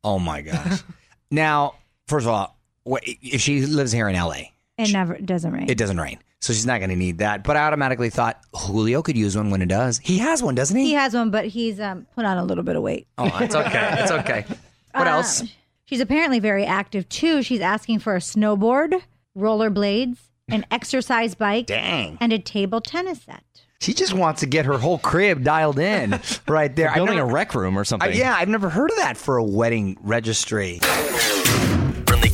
Oh, 0.03 0.19
my 0.19 0.41
gosh. 0.41 0.81
now, 1.31 1.75
first 2.07 2.25
of 2.25 2.31
all, 2.34 2.57
if 2.86 3.41
she 3.41 3.65
lives 3.65 3.91
here 3.91 4.07
in 4.10 4.15
LA, 4.15 4.51
It 4.77 4.91
never 4.91 5.15
doesn't 5.17 5.51
rain. 5.51 5.69
it 5.69 5.77
doesn't 5.77 6.00
rain. 6.00 6.19
So 6.39 6.53
she's 6.53 6.65
not 6.65 6.79
going 6.79 6.89
to 6.91 6.96
need 6.96 7.17
that. 7.19 7.43
But 7.43 7.57
I 7.57 7.62
automatically 7.65 8.10
thought 8.10 8.39
Julio 8.53 9.01
could 9.01 9.17
use 9.17 9.36
one 9.36 9.50
when 9.50 9.62
it 9.62 9.67
does. 9.69 9.98
He 10.00 10.19
has 10.19 10.43
one, 10.43 10.53
doesn't 10.55 10.77
he? 10.77 10.86
he 10.88 10.93
has 10.93 11.13
one, 11.13 11.31
but 11.31 11.46
he's 11.46 11.79
um, 11.79 12.05
put 12.13 12.25
on 12.25 12.38
a 12.38 12.43
little 12.46 12.63
bit 12.63 12.75
of 12.75 12.84
weight. 12.84 13.07
Oh, 13.17 13.25
it's 13.41 13.55
okay. 13.55 13.96
It's 14.00 14.12
okay. 14.12 14.46
What 14.93 15.07
Uh, 15.07 15.12
else? 15.12 15.43
She's 15.86 16.00
apparently 16.00 16.39
very 16.39 16.65
active 16.65 17.07
too. 17.07 17.41
She's 17.43 17.62
asking 17.62 18.00
for 18.00 18.15
a 18.15 18.19
snowboard, 18.19 19.00
rollerblades, 19.38 20.17
an 20.50 20.65
exercise 20.72 21.36
bike, 21.36 21.67
Dang. 21.67 22.17
and 22.20 22.34
a 22.34 22.39
table 22.39 22.82
tennis 22.82 23.22
set. 23.24 23.44
She 23.79 23.94
just 23.94 24.13
wants 24.13 24.39
to 24.39 24.48
get 24.48 24.65
her 24.65 24.77
whole 24.79 24.98
crib 24.98 25.44
dialed 25.44 25.77
in 25.77 26.20
right 26.48 26.75
there. 26.75 26.91
Building 26.96 27.17
never- 27.17 27.29
a 27.29 27.34
rec 27.34 27.53
room 27.53 27.77
or 27.77 27.84
something. 27.86 28.12
yeah, 28.13 28.36
I've 28.36 28.50
never 28.50 28.70
heard 28.70 28.89
of 28.89 28.98
that 28.98 29.17
for 29.17 29.38
a 29.38 29.44
wedding 29.44 29.98
registry. 30.01 30.79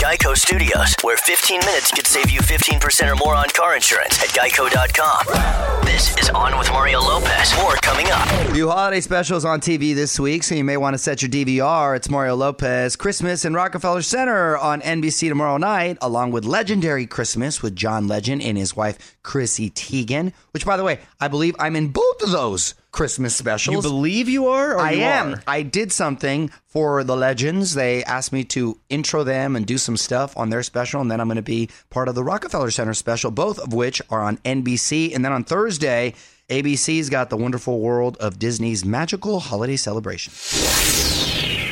Geico 0.04 0.36
Studios, 0.36 0.98
where 1.02 1.16
15 1.16 1.62
minutes 1.62 1.90
could 1.90 2.06
save 2.06 2.30
you 2.30 2.42
15% 2.42 3.10
or 3.10 3.16
more 3.16 3.36
on 3.36 3.48
car 3.48 3.74
insurance 3.74 4.22
at 4.22 4.28
geico.com. 4.32 5.86
This 5.86 6.18
is 6.18 6.30
On 6.32 6.58
with 6.58 6.70
Mario 6.72 7.00
Lopez. 7.00 7.56
More 7.56 7.76
coming 7.76 8.08
up. 8.10 8.52
New 8.52 8.68
holiday 8.68 9.00
specials 9.00 9.46
on 9.46 9.62
TV 9.62 9.96
this 9.96 10.20
week, 10.20 10.44
so 10.44 10.56
you 10.56 10.66
may 10.66 10.76
want 10.76 10.94
to 10.94 10.98
set 10.98 11.22
your 11.22 11.32
DVR. 11.32 11.96
It's 11.96 12.10
Mario 12.10 12.36
Lopez 12.36 12.98
Christmas 12.98 13.46
in 13.46 13.54
Rockefeller 13.54 14.02
Center 14.02 14.58
on 14.58 14.82
NBC 14.82 15.30
tomorrow 15.30 15.56
night, 15.56 15.98
along 16.02 16.32
with 16.32 16.44
Legendary 16.44 17.06
Christmas 17.06 17.62
with 17.62 17.74
John 17.74 18.06
Legend 18.06 18.42
and 18.42 18.58
his 18.58 18.76
wife 18.76 19.16
Chrissy 19.24 19.70
Teigen. 19.70 20.34
Which, 20.52 20.66
by 20.66 20.76
the 20.76 20.84
way, 20.84 21.00
I 21.22 21.30
believe 21.30 21.56
I'm 21.60 21.78
in 21.78 21.94
both 21.94 22.22
of 22.22 22.32
those 22.32 22.76
Christmas 22.94 23.36
specials. 23.36 23.76
You 23.76 23.82
believe 23.82 24.30
you 24.30 24.48
are? 24.48 24.76
Or 24.76 24.80
I 24.80 24.92
you 24.92 25.02
am. 25.02 25.34
are? 25.34 25.44
I 25.46 25.64
did 25.64 25.92
something 25.92 26.52
for 26.68 27.04
the 27.04 27.18
legends. 27.18 27.74
They 27.74 28.04
asked 28.06 28.32
me 28.32 28.46
to 28.46 28.80
intro 28.88 29.26
them 29.26 29.58
and 29.58 29.66
do 29.66 29.78
some 29.78 29.98
stuff 29.98 30.38
on 30.38 30.50
their 30.50 30.64
special, 30.64 31.02
and 31.02 31.12
then 31.12 31.20
I'm 31.20 31.28
going 31.28 31.36
to 31.36 31.42
be 31.42 31.70
part 31.90 32.08
of 32.08 32.16
the 32.16 32.24
Rockefeller 32.24 32.72
Center 32.72 32.94
special, 32.94 33.32
both 33.32 33.60
of 33.60 33.74
which 33.74 34.02
are 34.10 34.22
on 34.22 34.38
NBC. 34.38 35.14
And 35.14 35.26
then 35.26 35.34
on 35.34 35.44
Thursday, 35.44 36.14
ABC's 36.50 37.10
got 37.10 37.30
the 37.30 37.36
wonderful 37.38 37.80
world 37.82 38.16
of 38.18 38.38
Disney's 38.38 38.86
magical 38.86 39.40
holiday 39.40 39.76
celebration. 39.76 40.32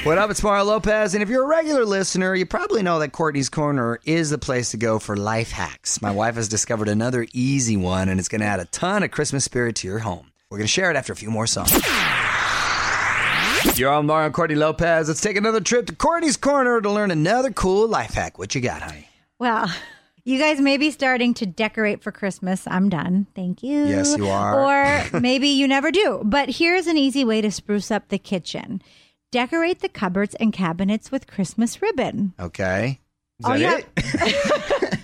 What 0.03 0.17
up? 0.17 0.31
It's 0.31 0.41
Mario 0.41 0.63
Lopez. 0.63 1.13
And 1.13 1.21
if 1.21 1.29
you're 1.29 1.43
a 1.43 1.47
regular 1.47 1.85
listener, 1.85 2.33
you 2.33 2.47
probably 2.47 2.81
know 2.81 2.97
that 2.97 3.11
Courtney's 3.11 3.49
Corner 3.49 3.99
is 4.03 4.31
the 4.31 4.39
place 4.39 4.71
to 4.71 4.77
go 4.77 4.97
for 4.97 5.15
life 5.15 5.51
hacks. 5.51 6.01
My 6.01 6.09
wife 6.09 6.33
has 6.33 6.47
discovered 6.47 6.89
another 6.89 7.27
easy 7.31 7.77
one, 7.77 8.09
and 8.09 8.19
it's 8.19 8.27
going 8.27 8.41
to 8.41 8.47
add 8.47 8.59
a 8.59 8.65
ton 8.65 9.03
of 9.03 9.11
Christmas 9.11 9.45
spirit 9.45 9.75
to 9.75 9.87
your 9.87 9.99
home. 9.99 10.30
We're 10.51 10.57
going 10.57 10.67
to 10.67 10.71
share 10.71 10.91
it 10.91 10.97
after 10.97 11.13
a 11.13 11.15
few 11.15 11.31
more 11.31 11.47
songs. 11.47 11.71
You're 13.79 13.89
on 13.89 14.05
Mario 14.05 14.29
Courtney 14.31 14.57
Lopez. 14.57 15.07
Let's 15.07 15.21
take 15.21 15.37
another 15.37 15.61
trip 15.61 15.85
to 15.85 15.95
Courtney's 15.95 16.35
Corner 16.35 16.81
to 16.81 16.91
learn 16.91 17.09
another 17.09 17.51
cool 17.51 17.87
life 17.87 18.13
hack. 18.15 18.37
What 18.37 18.53
you 18.53 18.59
got, 18.59 18.81
honey? 18.81 19.07
Well, 19.39 19.73
you 20.25 20.37
guys 20.37 20.59
may 20.59 20.75
be 20.75 20.91
starting 20.91 21.33
to 21.35 21.45
decorate 21.45 22.03
for 22.03 22.11
Christmas. 22.11 22.67
I'm 22.67 22.89
done. 22.89 23.27
Thank 23.33 23.63
you. 23.63 23.85
Yes, 23.85 24.17
you 24.17 24.27
are. 24.27 24.59
Or 25.13 25.19
maybe 25.21 25.47
you 25.47 25.69
never 25.69 25.89
do. 25.89 26.21
But 26.25 26.49
here's 26.49 26.85
an 26.87 26.97
easy 26.97 27.23
way 27.23 27.39
to 27.39 27.49
spruce 27.49 27.89
up 27.89 28.09
the 28.09 28.19
kitchen 28.19 28.81
decorate 29.31 29.79
the 29.79 29.87
cupboards 29.87 30.35
and 30.35 30.51
cabinets 30.51 31.09
with 31.09 31.27
Christmas 31.27 31.81
ribbon. 31.81 32.33
Okay. 32.37 32.99
Is 33.39 33.45
Oh, 33.45 33.57
that 33.57 33.85
it? 33.95 34.99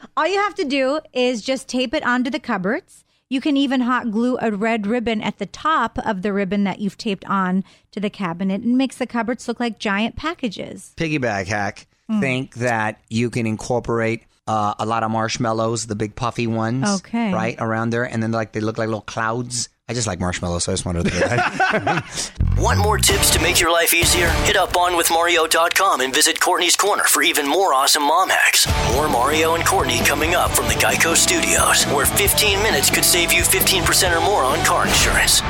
All 0.16 0.28
you 0.28 0.36
have 0.38 0.54
to 0.54 0.64
do 0.64 1.00
is 1.12 1.42
just 1.42 1.66
tape 1.68 1.92
it 1.92 2.06
onto 2.06 2.30
the 2.30 2.38
cupboards. 2.38 3.04
You 3.30 3.42
can 3.42 3.58
even 3.58 3.82
hot 3.82 4.10
glue 4.10 4.38
a 4.40 4.50
red 4.50 4.86
ribbon 4.86 5.20
at 5.20 5.38
the 5.38 5.44
top 5.46 5.98
of 5.98 6.22
the 6.22 6.32
ribbon 6.32 6.64
that 6.64 6.78
you've 6.80 6.96
taped 6.96 7.26
on 7.26 7.62
to 7.90 8.00
the 8.00 8.08
cabinet 8.08 8.62
and 8.62 8.78
makes 8.78 8.96
the 8.96 9.06
cupboards 9.06 9.46
look 9.46 9.60
like 9.60 9.78
giant 9.78 10.16
packages. 10.16 10.94
Piggyback 10.96 11.46
hack. 11.46 11.86
Hmm. 12.08 12.20
Think 12.20 12.54
that 12.54 13.00
you 13.10 13.28
can 13.28 13.46
incorporate 13.46 14.22
uh, 14.46 14.74
a 14.78 14.86
lot 14.86 15.02
of 15.02 15.10
marshmallows, 15.10 15.86
the 15.86 15.94
big 15.94 16.16
puffy 16.16 16.46
ones. 16.46 16.88
Okay. 17.00 17.32
Right 17.32 17.56
around 17.58 17.90
there. 17.90 18.04
And 18.04 18.22
then 18.22 18.32
like 18.32 18.52
they 18.52 18.60
look 18.60 18.78
like 18.78 18.86
little 18.88 19.02
clouds. 19.02 19.68
I 19.90 19.94
just 19.94 20.06
like 20.06 20.20
marshmallows, 20.20 20.64
so 20.64 20.72
I 20.72 20.74
just 20.74 20.84
wanted 20.84 21.06
to 21.06 21.10
do 21.10 21.18
that. 21.20 22.30
Want 22.58 22.78
more 22.78 22.98
tips 22.98 23.30
to 23.30 23.40
make 23.40 23.58
your 23.58 23.72
life 23.72 23.94
easier? 23.94 24.28
Hit 24.44 24.54
up 24.56 24.74
onwithmario.com 24.74 26.02
and 26.02 26.14
visit 26.14 26.38
Courtney's 26.38 26.76
Corner 26.76 27.04
for 27.04 27.22
even 27.22 27.48
more 27.48 27.72
awesome 27.72 28.02
mom 28.02 28.28
hacks. 28.28 28.66
More 28.92 29.08
Mario 29.08 29.54
and 29.54 29.64
Courtney 29.64 30.00
coming 30.00 30.34
up 30.34 30.50
from 30.50 30.66
the 30.66 30.74
Geico 30.74 31.16
Studios, 31.16 31.84
where 31.84 32.04
15 32.04 32.62
minutes 32.62 32.90
could 32.90 33.04
save 33.04 33.32
you 33.32 33.40
15% 33.40 34.14
or 34.14 34.20
more 34.20 34.42
on 34.42 34.62
car 34.66 34.86
insurance. 34.86 35.40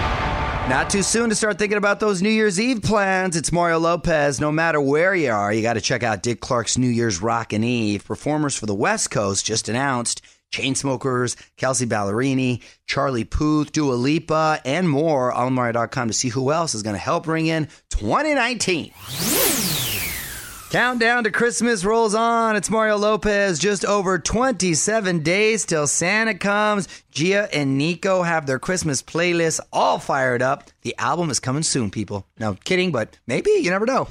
Not 0.71 0.89
too 0.89 1.03
soon 1.03 1.31
to 1.31 1.35
start 1.35 1.59
thinking 1.59 1.79
about 1.79 1.99
those 1.99 2.23
New 2.23 2.29
Year's 2.29 2.61
Eve 2.61 2.83
plans. 2.83 3.35
It's 3.37 3.51
Mario 3.51 3.81
Lopez. 3.81 4.39
No 4.39 4.53
matter 4.53 4.81
where 4.81 5.17
you 5.17 5.33
are, 5.33 5.53
you 5.53 5.63
got 5.63 5.75
to 5.75 5.81
check 5.81 6.05
out 6.05 6.23
Dick 6.23 6.41
Clark's 6.41 6.79
New 6.79 6.91
Year's 6.91 7.21
Rockin' 7.21 7.65
Eve. 7.65 8.05
Performers 8.05 8.55
for 8.55 8.67
the 8.67 8.75
West 8.75 9.11
Coast 9.11 9.47
just 9.47 9.69
announced 9.69 10.21
Chainsmokers, 10.53 11.37
Kelsea 11.57 11.87
Ballerini, 11.87 12.63
Charlie 12.87 13.25
Puth, 13.25 13.73
Dua 13.73 13.95
Lipa, 13.95 14.61
and 14.65 14.89
more. 14.89 15.33
On 15.33 15.53
Mario.com 15.53 16.09
to 16.09 16.15
see 16.15 16.29
who 16.29 16.53
else 16.53 16.75
is 16.75 16.83
going 16.83 16.95
to 16.95 17.01
help 17.01 17.25
bring 17.25 17.47
in 17.47 17.69
2019. 17.91 18.93
Countdown 20.71 21.25
to 21.25 21.31
Christmas 21.31 21.83
rolls 21.83 22.15
on. 22.15 22.55
It's 22.55 22.69
Mario 22.69 22.99
Lopez. 22.99 23.59
Just 23.59 23.87
over 23.87 24.19
27 24.19 25.23
days 25.23 25.65
till 25.65 25.87
Santa 25.87 26.35
comes. 26.35 26.89
Gia 27.11 27.49
and 27.55 27.79
Nico 27.79 28.23
have 28.23 28.45
their 28.45 28.59
Christmas 28.59 29.01
playlist 29.03 29.61
all 29.73 29.99
fired 29.99 30.43
up. 30.43 30.65
The 30.83 30.95
album 30.99 31.31
is 31.31 31.41
coming 31.41 31.63
soon, 31.63 31.91
people. 31.91 32.27
No 32.39 32.53
kidding, 32.65 32.93
but 32.93 33.19
maybe. 33.27 33.51
You 33.51 33.71
never 33.71 33.87
know. 33.87 34.09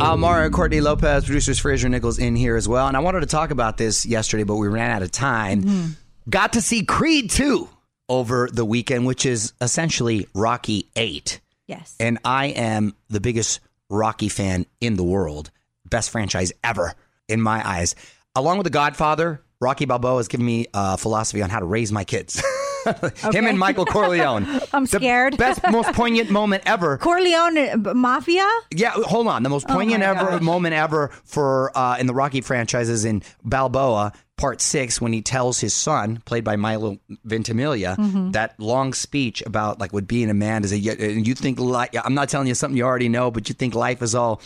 Uh, 0.00 0.16
Mario 0.16 0.50
Courtney 0.50 0.80
Lopez, 0.80 1.24
producers 1.24 1.58
Fraser 1.58 1.88
Nichols 1.88 2.18
in 2.18 2.36
here 2.36 2.56
as 2.56 2.68
well. 2.68 2.86
And 2.86 2.96
I 2.96 3.00
wanted 3.00 3.20
to 3.20 3.26
talk 3.26 3.50
about 3.50 3.76
this 3.78 4.04
yesterday, 4.04 4.42
but 4.44 4.56
we 4.56 4.68
ran 4.68 4.90
out 4.90 5.02
of 5.02 5.10
time. 5.10 5.96
Got 6.28 6.52
to 6.54 6.60
see 6.62 6.84
Creed 6.84 7.30
2 7.30 7.68
over 8.08 8.48
the 8.52 8.64
weekend, 8.64 9.06
which 9.06 9.24
is 9.24 9.52
essentially 9.60 10.26
Rocky 10.34 10.88
8 10.96 11.40
Yes. 11.66 11.96
and 11.98 12.18
I 12.24 12.46
am 12.46 12.94
the 13.08 13.20
biggest 13.20 13.60
Rocky 13.90 14.28
fan 14.28 14.66
in 14.80 14.96
the 14.96 15.02
world. 15.04 15.50
Best 15.88 16.10
franchise 16.10 16.52
ever 16.62 16.94
in 17.28 17.40
my 17.40 17.66
eyes. 17.66 17.94
Along 18.36 18.58
with 18.58 18.64
The 18.64 18.70
Godfather, 18.70 19.40
Rocky 19.60 19.86
Balboa 19.86 20.18
has 20.18 20.28
given 20.28 20.44
me 20.46 20.66
a 20.74 20.96
philosophy 20.98 21.42
on 21.42 21.50
how 21.50 21.58
to 21.58 21.64
raise 21.66 21.90
my 21.90 22.04
kids. 22.04 22.40
Him 23.32 23.46
and 23.46 23.58
Michael 23.58 23.86
Corleone. 23.86 24.46
I'm 24.72 24.84
The 24.84 24.98
scared. 24.98 25.36
best, 25.36 25.60
most 25.70 25.92
poignant 25.94 26.30
moment 26.30 26.62
ever. 26.66 26.98
Corleone 26.98 27.82
Mafia? 27.94 28.48
Yeah, 28.74 28.90
hold 28.90 29.26
on. 29.28 29.42
The 29.42 29.48
most 29.48 29.66
poignant 29.68 30.02
Oh 30.02 30.06
ever 30.10 30.30
gosh. 30.32 30.42
moment 30.42 30.74
ever 30.74 31.10
for 31.24 31.76
uh, 31.76 31.96
in 31.98 32.06
the 32.06 32.14
Rocky 32.14 32.40
franchises 32.40 33.04
in 33.04 33.22
Balboa 33.44 34.12
Part 34.36 34.60
Six 34.60 35.00
when 35.00 35.12
he 35.14 35.22
tells 35.22 35.60
his 35.60 35.72
son, 35.72 36.20
played 36.26 36.44
by 36.44 36.56
Milo 36.56 36.98
Ventimiglia, 37.24 37.96
Mm-hmm. 37.98 38.32
that 38.32 38.58
long 38.60 38.92
speech 38.92 39.42
about 39.46 39.78
like 39.80 39.92
what 39.94 40.06
being 40.06 40.28
a 40.30 40.34
man 40.34 40.62
is. 40.62 40.72
A, 40.72 40.78
you 40.78 41.34
think 41.34 41.58
like 41.58 41.94
I'm 42.04 42.14
not 42.14 42.28
telling 42.28 42.46
you 42.46 42.54
something 42.54 42.76
you 42.76 42.84
already 42.84 43.08
know, 43.08 43.30
but 43.30 43.48
you 43.48 43.54
think 43.54 43.74
life 43.74 44.02
is 44.02 44.14
all 44.14 44.40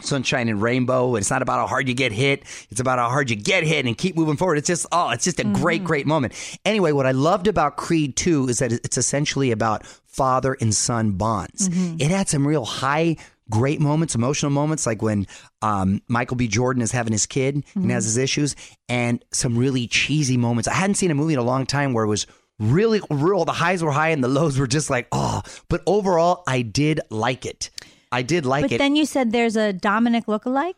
sunshine 0.00 0.48
and 0.48 0.60
rainbow. 0.60 1.16
It's 1.16 1.30
not 1.30 1.42
about 1.42 1.60
how 1.60 1.66
hard 1.66 1.88
you 1.88 1.94
get 1.94 2.12
hit. 2.12 2.44
It's 2.70 2.80
about 2.80 2.98
how 2.98 3.08
hard 3.08 3.30
you 3.30 3.36
get 3.36 3.64
hit 3.64 3.86
and 3.86 3.96
keep 3.96 4.16
moving 4.16 4.36
forward. 4.36 4.58
It's 4.58 4.66
just 4.66 4.86
oh, 4.92 5.10
it's 5.10 5.24
just 5.24 5.40
a 5.40 5.44
great, 5.44 5.82
mm. 5.82 5.86
great 5.86 6.06
moment. 6.06 6.34
Anyway, 6.64 6.92
what 6.92 7.06
I 7.06 7.12
loved 7.12 7.46
about 7.46 7.76
Creed 7.76 8.16
2 8.16 8.48
is 8.48 8.58
that 8.58 8.72
it's 8.72 8.98
essentially 8.98 9.50
about 9.50 9.86
father 10.06 10.56
and 10.60 10.74
son 10.74 11.12
bonds. 11.12 11.68
Mm-hmm. 11.68 11.96
It 12.00 12.10
had 12.10 12.28
some 12.28 12.46
real 12.46 12.64
high 12.64 13.16
great 13.50 13.80
moments, 13.80 14.14
emotional 14.14 14.50
moments, 14.50 14.86
like 14.86 15.02
when 15.02 15.26
um, 15.62 16.00
Michael 16.08 16.36
B. 16.36 16.48
Jordan 16.48 16.82
is 16.82 16.92
having 16.92 17.12
his 17.12 17.26
kid 17.26 17.56
and 17.74 17.90
has 17.90 18.04
mm-hmm. 18.04 18.08
his 18.08 18.16
issues, 18.16 18.56
and 18.88 19.24
some 19.32 19.58
really 19.58 19.86
cheesy 19.86 20.36
moments. 20.36 20.68
I 20.68 20.74
hadn't 20.74 20.94
seen 20.94 21.10
a 21.10 21.14
movie 21.14 21.34
in 21.34 21.38
a 21.38 21.44
long 21.44 21.66
time 21.66 21.92
where 21.92 22.04
it 22.04 22.08
was 22.08 22.26
really 22.58 23.00
real. 23.10 23.44
The 23.44 23.52
highs 23.52 23.82
were 23.82 23.92
high 23.92 24.10
and 24.10 24.22
the 24.22 24.28
lows 24.28 24.58
were 24.58 24.66
just 24.66 24.90
like, 24.90 25.08
oh. 25.12 25.42
But 25.68 25.82
overall, 25.86 26.42
I 26.46 26.62
did 26.62 27.00
like 27.10 27.46
it. 27.46 27.70
I 28.14 28.22
did 28.22 28.46
like 28.46 28.62
But 28.62 28.72
it. 28.72 28.74
But 28.78 28.84
then 28.84 28.94
you 28.96 29.06
said 29.06 29.32
there's 29.32 29.56
a 29.56 29.72
Dominic 29.72 30.26
lookalike? 30.26 30.74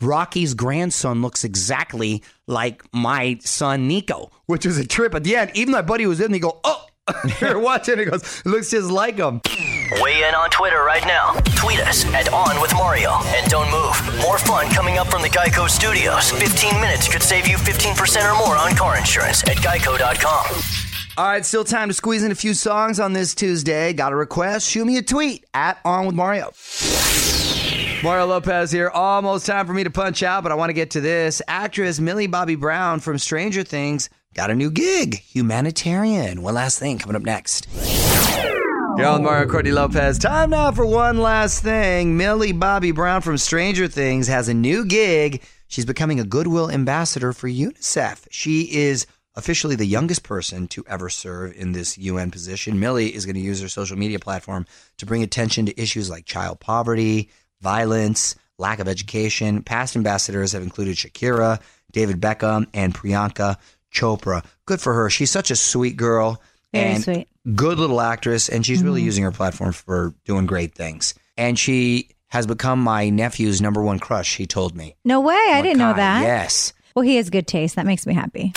Rocky's 0.00 0.54
grandson 0.54 1.22
looks 1.22 1.44
exactly 1.44 2.22
like 2.46 2.82
my 2.92 3.38
son 3.42 3.86
Nico, 3.86 4.30
which 4.46 4.66
was 4.66 4.76
a 4.78 4.86
trip 4.86 5.14
at 5.14 5.22
the 5.24 5.36
end. 5.36 5.52
Even 5.54 5.72
my 5.72 5.82
buddy 5.82 6.06
was 6.06 6.18
in, 6.20 6.26
and 6.26 6.34
he 6.34 6.40
go, 6.40 6.58
oh, 6.64 6.86
you're 7.40 7.58
watching. 7.70 7.98
He 7.98 8.06
goes, 8.06 8.22
it 8.40 8.46
looks 8.46 8.70
just 8.70 8.90
like 8.90 9.16
him. 9.16 9.40
Weigh 10.00 10.26
in 10.26 10.34
on 10.34 10.50
Twitter 10.50 10.82
right 10.82 11.04
now. 11.06 11.34
Tweet 11.56 11.80
us 11.80 12.04
at 12.06 12.32
On 12.32 12.60
With 12.60 12.72
Mario. 12.74 13.12
And 13.36 13.48
don't 13.50 13.70
move. 13.70 14.22
More 14.22 14.38
fun 14.38 14.68
coming 14.70 14.98
up 14.98 15.08
from 15.08 15.22
the 15.22 15.28
Geico 15.28 15.68
Studios. 15.68 16.30
15 16.32 16.80
minutes 16.80 17.06
could 17.06 17.22
save 17.22 17.46
you 17.46 17.56
15% 17.56 18.32
or 18.32 18.36
more 18.38 18.56
on 18.56 18.74
car 18.74 18.96
insurance 18.96 19.42
at 19.44 19.58
geico.com. 19.58 20.89
All 21.18 21.26
right, 21.26 21.44
still 21.44 21.64
time 21.64 21.88
to 21.88 21.94
squeeze 21.94 22.22
in 22.22 22.30
a 22.30 22.36
few 22.36 22.54
songs 22.54 23.00
on 23.00 23.12
this 23.12 23.34
Tuesday. 23.34 23.92
Got 23.92 24.12
a 24.12 24.16
request? 24.16 24.68
Shoot 24.68 24.86
me 24.86 24.96
a 24.96 25.02
tweet 25.02 25.44
at 25.52 25.78
On 25.84 26.06
With 26.06 26.14
Mario. 26.14 26.52
Mario 28.02 28.26
Lopez 28.26 28.70
here. 28.70 28.88
Almost 28.88 29.44
time 29.44 29.66
for 29.66 29.74
me 29.74 29.84
to 29.84 29.90
punch 29.90 30.22
out, 30.22 30.42
but 30.42 30.52
I 30.52 30.54
want 30.54 30.70
to 30.70 30.74
get 30.74 30.92
to 30.92 31.00
this. 31.00 31.42
Actress 31.48 32.00
Millie 32.00 32.28
Bobby 32.28 32.54
Brown 32.54 33.00
from 33.00 33.18
Stranger 33.18 33.64
Things 33.64 34.08
got 34.34 34.50
a 34.50 34.54
new 34.54 34.70
gig, 34.70 35.16
humanitarian. 35.16 36.42
One 36.42 36.54
last 36.54 36.78
thing 36.78 36.98
coming 36.98 37.16
up 37.16 37.22
next. 37.22 37.66
On 37.74 39.22
Mario 39.22 39.48
Courtney 39.48 39.72
Lopez. 39.72 40.18
Time 40.18 40.50
now 40.50 40.70
for 40.72 40.86
one 40.86 41.18
last 41.18 41.62
thing. 41.62 42.16
Millie 42.16 42.52
Bobby 42.52 42.92
Brown 42.92 43.20
from 43.20 43.36
Stranger 43.36 43.88
Things 43.88 44.28
has 44.28 44.48
a 44.48 44.54
new 44.54 44.84
gig. 44.84 45.42
She's 45.68 45.86
becoming 45.86 46.20
a 46.20 46.24
Goodwill 46.24 46.70
ambassador 46.70 47.32
for 47.32 47.48
UNICEF. 47.48 48.26
She 48.30 48.62
is 48.62 49.06
officially 49.34 49.76
the 49.76 49.86
youngest 49.86 50.22
person 50.22 50.66
to 50.68 50.84
ever 50.88 51.08
serve 51.08 51.54
in 51.56 51.72
this 51.72 51.96
UN 51.98 52.30
position. 52.30 52.80
Millie 52.80 53.14
is 53.14 53.26
going 53.26 53.36
to 53.36 53.40
use 53.40 53.60
her 53.60 53.68
social 53.68 53.96
media 53.96 54.18
platform 54.18 54.66
to 54.98 55.06
bring 55.06 55.22
attention 55.22 55.66
to 55.66 55.80
issues 55.80 56.10
like 56.10 56.24
child 56.24 56.60
poverty, 56.60 57.30
violence, 57.60 58.34
lack 58.58 58.78
of 58.78 58.88
education. 58.88 59.62
Past 59.62 59.96
ambassadors 59.96 60.52
have 60.52 60.62
included 60.62 60.96
Shakira, 60.96 61.60
David 61.92 62.20
Beckham, 62.20 62.66
and 62.74 62.94
Priyanka 62.94 63.56
Chopra. 63.92 64.44
Good 64.66 64.80
for 64.80 64.94
her. 64.94 65.10
She's 65.10 65.30
such 65.30 65.50
a 65.50 65.56
sweet 65.56 65.96
girl. 65.96 66.40
Very 66.72 66.94
and 66.94 67.02
sweet. 67.02 67.28
Good 67.54 67.78
little 67.78 68.00
actress, 68.00 68.48
and 68.48 68.64
she's 68.64 68.82
really 68.82 69.00
mm-hmm. 69.00 69.06
using 69.06 69.24
her 69.24 69.32
platform 69.32 69.72
for 69.72 70.14
doing 70.24 70.46
great 70.46 70.74
things. 70.74 71.14
And 71.36 71.58
she 71.58 72.10
has 72.28 72.46
become 72.46 72.80
my 72.80 73.08
nephew's 73.08 73.60
number 73.60 73.82
one 73.82 73.98
crush, 73.98 74.36
he 74.36 74.46
told 74.46 74.76
me. 74.76 74.94
No 75.04 75.20
way. 75.20 75.34
I 75.34 75.62
didn't 75.62 75.78
know 75.78 75.94
that. 75.94 76.22
Yes. 76.22 76.72
Well, 76.94 77.02
he 77.02 77.16
has 77.16 77.30
good 77.30 77.46
taste. 77.46 77.76
That 77.76 77.86
makes 77.86 78.06
me 78.06 78.14
happy. 78.14 78.52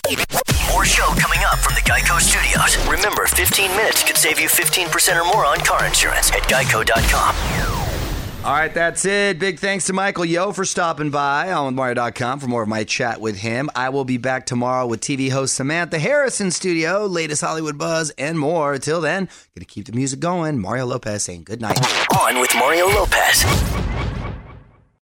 More 0.83 0.89
show 0.89 1.15
coming 1.15 1.39
up 1.45 1.59
from 1.59 1.75
the 1.75 1.81
Geico 1.81 2.19
Studios. 2.19 2.75
Remember, 2.89 3.25
15 3.25 3.71
minutes 3.71 4.03
could 4.03 4.17
save 4.17 4.37
you 4.37 4.49
15% 4.49 5.15
or 5.15 5.23
more 5.23 5.45
on 5.45 5.59
car 5.59 5.85
insurance 5.85 6.29
at 6.31 6.41
geico.com. 6.41 8.43
All 8.43 8.51
right, 8.51 8.73
that's 8.73 9.05
it. 9.05 9.39
Big 9.39 9.59
thanks 9.59 9.85
to 9.85 9.93
Michael 9.93 10.25
Yo 10.25 10.51
for 10.51 10.65
stopping 10.65 11.09
by 11.09 11.53
on 11.53 11.67
with 11.67 11.75
Mario.com 11.75 12.41
for 12.41 12.47
more 12.47 12.63
of 12.63 12.67
my 12.67 12.83
chat 12.83 13.21
with 13.21 13.37
him. 13.37 13.69
I 13.73 13.87
will 13.87 14.03
be 14.03 14.17
back 14.17 14.45
tomorrow 14.45 14.85
with 14.85 14.99
TV 14.99 15.31
host 15.31 15.55
Samantha 15.55 15.99
Harrison 15.99 16.51
studio, 16.51 17.05
latest 17.05 17.41
Hollywood 17.41 17.77
buzz, 17.77 18.09
and 18.17 18.37
more. 18.37 18.77
Till 18.77 18.99
then, 18.99 19.29
gonna 19.55 19.63
keep 19.63 19.85
the 19.85 19.93
music 19.93 20.19
going. 20.19 20.59
Mario 20.59 20.85
Lopez 20.85 21.23
saying 21.23 21.45
good 21.45 21.61
night. 21.61 21.79
On 22.19 22.41
with 22.41 22.53
Mario 22.55 22.87
Lopez. 22.87 23.45